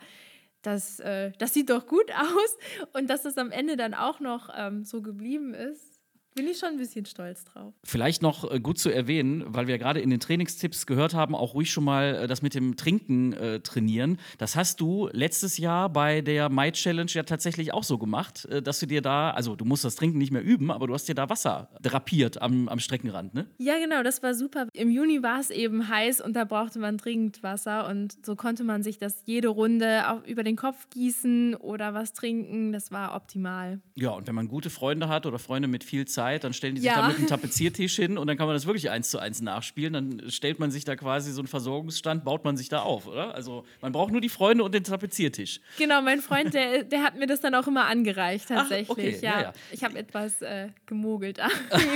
das, 0.60 1.00
äh, 1.00 1.32
das 1.38 1.54
sieht 1.54 1.70
doch 1.70 1.86
gut 1.86 2.12
aus. 2.16 2.58
Und 2.92 3.08
dass 3.10 3.22
das 3.22 3.38
am 3.38 3.50
Ende 3.50 3.76
dann 3.76 3.94
auch 3.94 4.20
noch 4.20 4.50
ähm, 4.54 4.84
so 4.84 5.02
geblieben 5.02 5.54
ist, 5.54 5.91
bin 6.34 6.46
ich 6.46 6.58
schon 6.58 6.70
ein 6.70 6.78
bisschen 6.78 7.04
stolz 7.06 7.44
drauf. 7.44 7.74
Vielleicht 7.84 8.22
noch 8.22 8.50
äh, 8.50 8.60
gut 8.60 8.78
zu 8.78 8.90
erwähnen, 8.90 9.44
weil 9.46 9.66
wir 9.66 9.78
gerade 9.78 10.00
in 10.00 10.10
den 10.10 10.20
Trainingstipps 10.20 10.86
gehört 10.86 11.14
haben, 11.14 11.34
auch 11.34 11.54
ruhig 11.54 11.70
schon 11.70 11.84
mal 11.84 12.14
äh, 12.14 12.26
das 12.26 12.42
mit 12.42 12.54
dem 12.54 12.76
Trinken 12.76 13.32
äh, 13.32 13.60
trainieren. 13.60 14.18
Das 14.38 14.56
hast 14.56 14.80
du 14.80 15.08
letztes 15.12 15.58
Jahr 15.58 15.90
bei 15.90 16.20
der 16.20 16.48
Mai 16.48 16.70
Challenge 16.70 17.10
ja 17.10 17.22
tatsächlich 17.22 17.74
auch 17.74 17.84
so 17.84 17.98
gemacht, 17.98 18.46
äh, 18.46 18.62
dass 18.62 18.80
du 18.80 18.86
dir 18.86 19.02
da, 19.02 19.30
also 19.30 19.56
du 19.56 19.64
musst 19.64 19.84
das 19.84 19.96
Trinken 19.96 20.18
nicht 20.18 20.32
mehr 20.32 20.42
üben, 20.42 20.70
aber 20.70 20.86
du 20.86 20.94
hast 20.94 21.08
dir 21.08 21.14
da 21.14 21.28
Wasser 21.28 21.68
drapiert 21.82 22.40
am, 22.40 22.68
am 22.68 22.78
Streckenrand, 22.78 23.34
ne? 23.34 23.46
Ja, 23.58 23.78
genau, 23.78 24.02
das 24.02 24.22
war 24.22 24.34
super. 24.34 24.68
Im 24.72 24.90
Juni 24.90 25.22
war 25.22 25.40
es 25.40 25.50
eben 25.50 25.88
heiß 25.88 26.20
und 26.20 26.34
da 26.34 26.44
brauchte 26.44 26.78
man 26.78 26.96
dringend 26.96 27.42
Wasser 27.42 27.88
und 27.88 28.24
so 28.24 28.36
konnte 28.36 28.64
man 28.64 28.82
sich 28.82 28.98
das 28.98 29.22
jede 29.26 29.48
Runde 29.48 30.10
auch 30.10 30.24
über 30.24 30.44
den 30.44 30.56
Kopf 30.56 30.88
gießen 30.90 31.54
oder 31.56 31.94
was 31.94 32.12
trinken. 32.14 32.72
Das 32.72 32.90
war 32.90 33.14
optimal. 33.14 33.80
Ja, 33.94 34.10
und 34.10 34.26
wenn 34.26 34.34
man 34.34 34.48
gute 34.48 34.70
Freunde 34.70 35.08
hat 35.08 35.26
oder 35.26 35.38
Freunde 35.38 35.68
mit 35.68 35.84
viel 35.84 36.06
Zeit, 36.06 36.21
Zeit, 36.22 36.44
dann 36.44 36.52
stellen 36.52 36.74
die 36.74 36.80
sich 36.80 36.90
ja. 36.90 37.00
da 37.00 37.08
mit 37.08 37.18
einem 37.18 37.26
Tapeziertisch 37.26 37.96
hin 37.96 38.16
und 38.18 38.26
dann 38.26 38.36
kann 38.36 38.46
man 38.46 38.54
das 38.54 38.66
wirklich 38.66 38.90
eins 38.90 39.10
zu 39.10 39.18
eins 39.18 39.40
nachspielen. 39.40 39.92
Dann 39.92 40.30
stellt 40.30 40.58
man 40.58 40.70
sich 40.70 40.84
da 40.84 40.94
quasi 40.96 41.32
so 41.32 41.40
einen 41.40 41.48
Versorgungsstand, 41.48 42.24
baut 42.24 42.44
man 42.44 42.56
sich 42.56 42.68
da 42.68 42.80
auf, 42.80 43.06
oder? 43.06 43.34
Also 43.34 43.64
man 43.80 43.92
braucht 43.92 44.12
nur 44.12 44.20
die 44.20 44.28
Freunde 44.28 44.62
und 44.64 44.74
den 44.74 44.84
Tapeziertisch. 44.84 45.60
Genau, 45.78 46.00
mein 46.02 46.20
Freund, 46.20 46.54
der, 46.54 46.84
der 46.84 47.02
hat 47.02 47.18
mir 47.18 47.26
das 47.26 47.40
dann 47.40 47.54
auch 47.54 47.66
immer 47.66 47.86
angereicht, 47.86 48.48
tatsächlich. 48.48 48.88
Ach, 48.88 48.92
okay. 48.92 49.18
ja. 49.20 49.32
ja, 49.32 49.42
ja. 49.42 49.52
Ich 49.72 49.82
habe 49.82 49.98
etwas 49.98 50.40
äh, 50.42 50.68
gemogelt. 50.86 51.40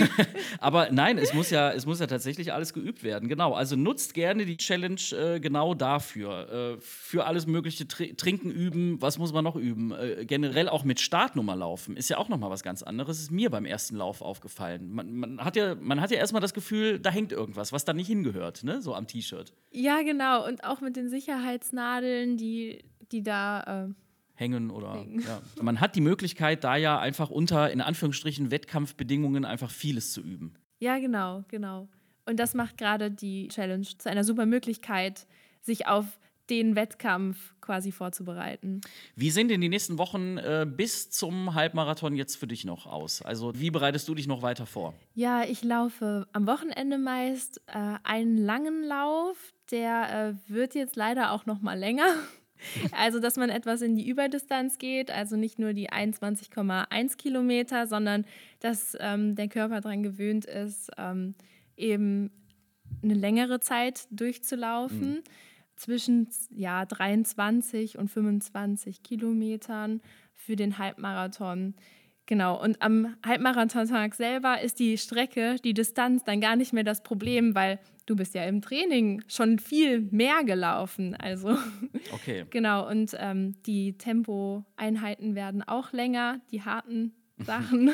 Aber 0.60 0.90
nein, 0.90 1.18
es 1.18 1.32
muss, 1.32 1.50
ja, 1.50 1.70
es 1.72 1.86
muss 1.86 2.00
ja 2.00 2.06
tatsächlich 2.06 2.52
alles 2.52 2.72
geübt 2.72 3.02
werden. 3.02 3.28
Genau, 3.28 3.52
also 3.54 3.76
nutzt 3.76 4.14
gerne 4.14 4.44
die 4.44 4.56
Challenge 4.56 5.00
äh, 5.12 5.40
genau 5.40 5.74
dafür. 5.74 6.76
Äh, 6.76 6.80
für 6.80 7.26
alles 7.26 7.46
mögliche 7.46 7.86
Tr 7.86 8.06
Trinken 8.16 8.50
üben, 8.50 9.00
was 9.00 9.18
muss 9.18 9.32
man 9.32 9.44
noch 9.44 9.56
üben? 9.56 9.92
Äh, 9.92 10.24
generell 10.26 10.68
auch 10.68 10.84
mit 10.84 11.00
Startnummer 11.00 11.56
laufen, 11.56 11.96
ist 11.96 12.08
ja 12.08 12.18
auch 12.18 12.28
nochmal 12.28 12.50
was 12.50 12.62
ganz 12.62 12.82
anderes. 12.82 13.20
Ist 13.20 13.30
mir 13.30 13.50
beim 13.50 13.64
ersten 13.64 13.96
Lauf 13.96 14.15
Lauf 14.16 14.22
aufgefallen. 14.22 14.90
Man, 14.92 15.14
man, 15.14 15.44
hat 15.44 15.56
ja, 15.56 15.74
man 15.74 16.00
hat 16.00 16.10
ja 16.10 16.18
erstmal 16.18 16.40
das 16.40 16.54
Gefühl, 16.54 16.98
da 16.98 17.10
hängt 17.10 17.32
irgendwas, 17.32 17.72
was 17.72 17.84
da 17.84 17.92
nicht 17.92 18.06
hingehört, 18.06 18.64
ne? 18.64 18.80
so 18.80 18.94
am 18.94 19.06
T-Shirt. 19.06 19.52
Ja, 19.70 20.02
genau. 20.02 20.46
Und 20.46 20.64
auch 20.64 20.80
mit 20.80 20.96
den 20.96 21.08
Sicherheitsnadeln, 21.08 22.36
die, 22.36 22.84
die 23.12 23.22
da. 23.22 23.86
Äh 23.86 23.94
hängen 24.34 24.70
oder 24.70 24.94
hängen. 24.94 25.20
Ja. 25.20 25.40
man 25.62 25.80
hat 25.80 25.96
die 25.96 26.02
Möglichkeit, 26.02 26.62
da 26.62 26.76
ja 26.76 26.98
einfach 26.98 27.30
unter 27.30 27.70
in 27.70 27.80
Anführungsstrichen 27.80 28.50
Wettkampfbedingungen 28.50 29.46
einfach 29.46 29.70
vieles 29.70 30.12
zu 30.12 30.20
üben. 30.20 30.54
Ja, 30.78 30.98
genau, 30.98 31.44
genau. 31.48 31.88
Und 32.26 32.38
das 32.38 32.52
macht 32.52 32.76
gerade 32.76 33.10
die 33.10 33.48
Challenge 33.48 33.86
zu 33.96 34.10
einer 34.10 34.24
super 34.24 34.44
Möglichkeit, 34.44 35.26
sich 35.62 35.86
auf 35.86 36.04
den 36.50 36.76
Wettkampf 36.76 37.54
quasi 37.60 37.92
vorzubereiten. 37.92 38.80
Wie 39.16 39.30
sehen 39.30 39.48
denn 39.48 39.60
die 39.60 39.68
nächsten 39.68 39.98
Wochen 39.98 40.38
äh, 40.38 40.66
bis 40.68 41.10
zum 41.10 41.54
Halbmarathon 41.54 42.14
jetzt 42.14 42.36
für 42.36 42.46
dich 42.46 42.64
noch 42.64 42.86
aus? 42.86 43.22
Also 43.22 43.52
wie 43.54 43.70
bereitest 43.70 44.08
du 44.08 44.14
dich 44.14 44.26
noch 44.26 44.42
weiter 44.42 44.66
vor? 44.66 44.94
Ja, 45.14 45.44
ich 45.44 45.62
laufe 45.64 46.26
am 46.32 46.46
Wochenende 46.46 46.98
meist 46.98 47.60
äh, 47.66 47.96
einen 48.04 48.38
langen 48.38 48.84
Lauf. 48.84 49.36
Der 49.70 50.36
äh, 50.48 50.52
wird 50.52 50.74
jetzt 50.74 50.94
leider 50.94 51.32
auch 51.32 51.46
noch 51.46 51.60
mal 51.60 51.78
länger. 51.78 52.06
Also, 52.90 53.20
dass 53.20 53.36
man 53.36 53.50
etwas 53.50 53.82
in 53.82 53.96
die 53.96 54.08
Überdistanz 54.08 54.78
geht, 54.78 55.10
also 55.10 55.36
nicht 55.36 55.58
nur 55.58 55.74
die 55.74 55.90
21,1 55.90 57.18
Kilometer, 57.18 57.86
sondern 57.86 58.24
dass 58.60 58.96
ähm, 58.98 59.34
der 59.34 59.48
Körper 59.48 59.82
daran 59.82 60.02
gewöhnt 60.02 60.46
ist, 60.46 60.90
ähm, 60.96 61.34
eben 61.76 62.30
eine 63.02 63.12
längere 63.12 63.60
Zeit 63.60 64.08
durchzulaufen. 64.10 65.16
Mhm 65.16 65.22
zwischen 65.76 66.28
ja, 66.50 66.84
23 66.84 67.98
und 67.98 68.08
25 68.08 69.02
Kilometern 69.02 70.00
für 70.34 70.56
den 70.56 70.78
Halbmarathon. 70.78 71.74
Genau, 72.26 72.60
und 72.60 72.82
am 72.82 73.14
Halbmarathontag 73.24 74.14
selber 74.16 74.60
ist 74.60 74.80
die 74.80 74.98
Strecke, 74.98 75.56
die 75.62 75.74
Distanz 75.74 76.24
dann 76.24 76.40
gar 76.40 76.56
nicht 76.56 76.72
mehr 76.72 76.82
das 76.82 77.04
Problem, 77.04 77.54
weil 77.54 77.78
du 78.04 78.16
bist 78.16 78.34
ja 78.34 78.44
im 78.44 78.62
Training 78.62 79.22
schon 79.28 79.60
viel 79.60 80.00
mehr 80.10 80.42
gelaufen. 80.42 81.14
Also 81.14 81.56
okay. 82.12 82.44
genau, 82.50 82.88
und 82.88 83.16
ähm, 83.18 83.54
die 83.64 83.96
Tempoeinheiten 83.96 85.36
werden 85.36 85.62
auch 85.62 85.92
länger, 85.92 86.40
die 86.50 86.62
harten 86.62 87.14
Sachen, 87.38 87.92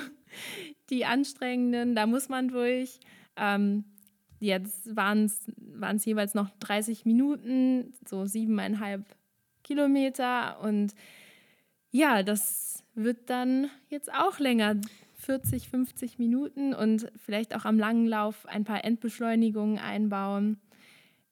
die 0.89 1.05
anstrengenden, 1.05 1.95
da 1.95 2.07
muss 2.07 2.31
man 2.31 2.49
durch. 2.49 3.01
Ähm, 3.37 3.85
Jetzt 4.43 4.97
waren 4.97 5.27
es 5.27 6.05
jeweils 6.05 6.35
noch 6.35 6.51
30 6.59 7.05
Minuten, 7.05 7.95
so 8.05 8.27
siebeneinhalb 8.27 9.05
Kilometer. 9.63 10.61
Und 10.61 10.97
ja, 11.93 12.25
das 12.25 12.83
wird 12.95 13.31
dann 13.31 13.71
jetzt 13.89 14.13
auch 14.13 14.41
länger, 14.41 14.81
40, 15.19 15.69
50 15.69 16.19
Minuten 16.19 16.75
und 16.75 17.13
vielleicht 17.25 17.55
auch 17.55 17.65
am 17.65 17.79
langen 17.79 18.09
Lauf 18.09 18.45
ein 18.47 18.65
paar 18.65 18.85
Endbeschleunigungen 18.85 19.79
einbauen, 19.79 20.59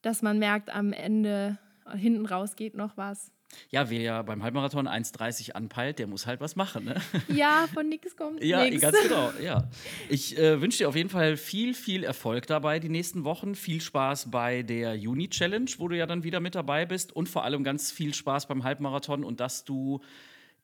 dass 0.02 0.22
man 0.22 0.38
merkt, 0.38 0.72
am 0.72 0.92
Ende 0.92 1.58
hinten 1.92 2.26
raus 2.26 2.54
geht 2.54 2.76
noch 2.76 2.96
was. 2.96 3.32
Ja, 3.70 3.88
wer 3.90 4.00
ja 4.00 4.22
beim 4.22 4.42
Halbmarathon 4.42 4.88
1,30 4.88 5.52
anpeilt, 5.52 5.98
der 5.98 6.06
muss 6.06 6.26
halt 6.26 6.40
was 6.40 6.56
machen. 6.56 6.84
Ne? 6.84 7.00
Ja, 7.28 7.68
von 7.72 7.88
nichts 7.88 8.16
kommt 8.16 8.42
ja, 8.42 8.64
nix. 8.64 8.80
ganz 8.80 8.96
genau. 9.02 9.32
Ja. 9.42 9.68
Ich 10.08 10.36
äh, 10.38 10.60
wünsche 10.60 10.78
dir 10.78 10.88
auf 10.88 10.96
jeden 10.96 11.10
Fall 11.10 11.36
viel, 11.36 11.74
viel 11.74 12.04
Erfolg 12.04 12.46
dabei 12.46 12.78
die 12.78 12.88
nächsten 12.88 13.24
Wochen. 13.24 13.54
Viel 13.54 13.80
Spaß 13.80 14.30
bei 14.30 14.62
der 14.62 14.96
Juni-Challenge, 14.96 15.70
wo 15.78 15.88
du 15.88 15.96
ja 15.96 16.06
dann 16.06 16.24
wieder 16.24 16.40
mit 16.40 16.54
dabei 16.54 16.86
bist. 16.86 17.14
Und 17.14 17.28
vor 17.28 17.44
allem 17.44 17.64
ganz 17.64 17.92
viel 17.92 18.14
Spaß 18.14 18.48
beim 18.48 18.64
Halbmarathon 18.64 19.24
und 19.24 19.40
dass 19.40 19.64
du 19.64 20.00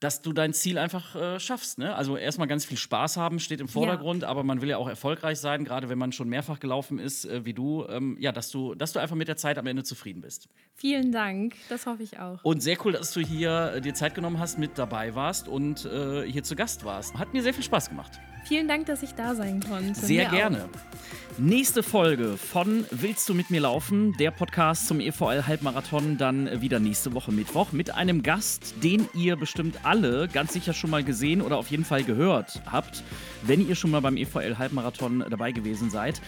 dass 0.01 0.23
du 0.23 0.33
dein 0.33 0.53
Ziel 0.53 0.79
einfach 0.79 1.15
äh, 1.15 1.41
schaffst. 1.41 1.79
Ne? 1.79 1.95
Also 1.95 2.17
erstmal 2.17 2.49
ganz 2.49 2.65
viel 2.65 2.77
Spaß 2.77 3.17
haben 3.17 3.39
steht 3.39 3.61
im 3.61 3.69
Vordergrund, 3.69 4.23
ja. 4.23 4.29
aber 4.29 4.43
man 4.43 4.61
will 4.61 4.69
ja 4.69 4.77
auch 4.77 4.89
erfolgreich 4.89 5.39
sein, 5.39 5.65
gerade 5.65 5.89
wenn 5.89 5.99
man 5.99 6.13
schon 6.13 6.29
mehrfach 6.29 6.61
gelaufen 6.61 6.99
ist 6.99 7.25
äh, 7.25 7.45
wie 7.45 7.55
du. 7.55 7.87
Ähm, 7.89 8.17
ja, 8.21 8.33
dass 8.33 8.51
du, 8.51 8.75
dass 8.75 8.93
du 8.93 8.99
einfach 8.99 9.17
mit 9.17 9.29
der 9.29 9.37
Zeit 9.37 9.59
am 9.59 9.67
Ende 9.67 9.85
zufrieden 9.85 10.21
bist. 10.21 10.49
Vielen 10.75 11.13
Dank, 11.13 11.55
das 11.69 11.87
hoffe 11.87 12.03
ich 12.03 12.19
auch. 12.19 12.43
Und 12.43 12.63
sehr 12.63 12.77
cool, 12.85 12.93
dass 12.93 13.13
du 13.13 13.21
hier 13.21 13.75
äh, 13.77 13.81
dir 13.81 13.95
Zeit 13.95 14.15
genommen 14.15 14.39
hast, 14.39 14.59
mit 14.59 14.77
dabei 14.77 15.15
warst 15.15 15.49
und 15.49 15.85
äh, 15.87 16.31
hier 16.31 16.43
zu 16.43 16.57
Gast 16.57 16.85
warst. 16.85 17.15
Hat 17.15 17.33
mir 17.33 17.43
sehr 17.43 17.55
viel 17.55 17.65
Spaß 17.65 17.89
gemacht. 17.89 18.21
Vielen 18.47 18.69
Dank, 18.69 18.87
dass 18.87 19.03
ich 19.03 19.15
da 19.15 19.35
sein 19.35 19.61
konnte. 19.61 19.99
Sehr 19.99 20.31
Mir 20.31 20.39
gerne. 20.39 20.65
Auch. 20.65 21.39
Nächste 21.39 21.83
Folge 21.83 22.39
von 22.39 22.87
Willst 22.91 23.29
du 23.29 23.35
mit 23.35 23.51
mir 23.51 23.61
laufen? 23.61 24.15
Der 24.19 24.31
Podcast 24.31 24.87
zum 24.87 25.01
EVL 25.01 25.47
Halbmarathon 25.47 26.17
dann 26.17 26.63
wieder 26.63 26.79
nächste 26.79 27.13
Woche 27.13 27.31
Mittwoch 27.31 27.73
mit 27.73 27.91
einem 27.95 28.23
Gast, 28.23 28.75
den 28.83 29.07
ihr 29.13 29.37
bestimmt 29.37 29.81
alle 29.83 30.29
ganz 30.29 30.55
sicher 30.55 30.73
schon 30.73 30.89
mal 30.89 31.05
gesehen 31.05 31.43
oder 31.43 31.59
auf 31.59 31.71
jeden 31.71 31.85
Fall 31.85 32.05
gehört 32.05 32.63
habt, 32.71 33.03
wenn 33.43 33.69
ihr 33.69 33.75
schon 33.75 33.91
mal 33.91 34.01
beim 34.01 34.17
EVL 34.17 34.57
Halbmarathon 34.57 35.27
dabei 35.29 35.53
gewesen 35.53 35.91
seid. 35.91 36.23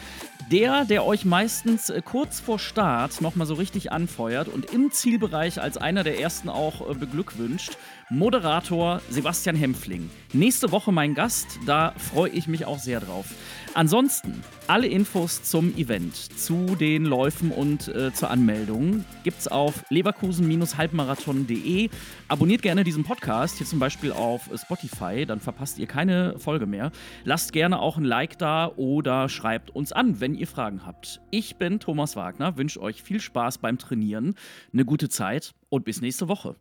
Der, 0.51 0.85
der 0.85 1.07
euch 1.07 1.25
meistens 1.25 1.89
äh, 1.89 2.03
kurz 2.05 2.41
vor 2.41 2.59
Start 2.59 3.23
nochmal 3.23 3.47
so 3.47 3.55
richtig 3.55 3.93
anfeuert 3.93 4.49
und 4.49 4.73
im 4.75 4.91
Zielbereich 4.91 5.61
als 5.61 5.79
einer 5.79 6.05
der 6.05 6.21
ersten 6.21 6.51
auch 6.51 6.91
äh, 6.91 6.95
beglückwünscht. 6.95 7.79
Moderator 8.11 9.03
Sebastian 9.11 9.55
Hempfling. 9.55 10.09
Nächste 10.33 10.73
Woche 10.73 10.93
mein 10.93 11.15
Gast, 11.15 11.59
da 11.67 11.93
freue 11.99 12.31
ich 12.31 12.49
mich 12.49 12.65
auch 12.65 12.79
sehr 12.79 13.01
drauf. 13.01 13.27
Ansonsten, 13.75 14.43
alle 14.67 14.87
Infos 14.87 15.43
zum 15.43 15.77
Event, 15.77 16.17
zu 16.17 16.75
den 16.75 17.05
Läufen 17.05 17.51
und 17.51 17.89
äh, 17.89 18.13
zur 18.13 18.31
Anmeldung 18.31 19.05
gibt 19.25 19.41
es 19.41 19.49
auf 19.49 19.85
leverkusen-halbmarathon.de. 19.91 21.91
Abonniert 22.29 22.63
gerne 22.63 22.83
diesen 22.83 23.05
Podcast, 23.05 23.59
hier 23.59 23.67
zum 23.67 23.79
Beispiel 23.79 24.13
auf 24.13 24.49
Spotify, 24.55 25.27
dann 25.27 25.41
verpasst 25.41 25.79
ihr 25.79 25.87
keine 25.87 26.39
Folge 26.39 26.67
mehr. 26.67 26.91
Lasst 27.25 27.53
gerne 27.53 27.79
auch 27.79 27.99
ein 27.99 28.05
Like 28.05 28.39
da 28.39 28.73
oder 28.77 29.29
schreibt 29.29 29.71
uns 29.71 29.93
an, 29.93 30.21
wenn 30.21 30.35
ihr 30.35 30.47
Fragen 30.47 30.87
habt. 30.87 31.21
Ich 31.31 31.57
bin 31.57 31.79
Thomas 31.79 32.17
Wagner, 32.17 32.57
wünsche 32.57 32.81
euch 32.81 33.03
viel 33.03 33.21
Spaß 33.21 33.59
beim 33.59 33.77
Trainieren, 33.77 34.35
eine 34.73 34.87
gute 34.87 35.11
Zeit 35.11 35.53
und 35.69 35.85
bis 35.85 36.01
nächste 36.01 36.29
Woche. 36.29 36.57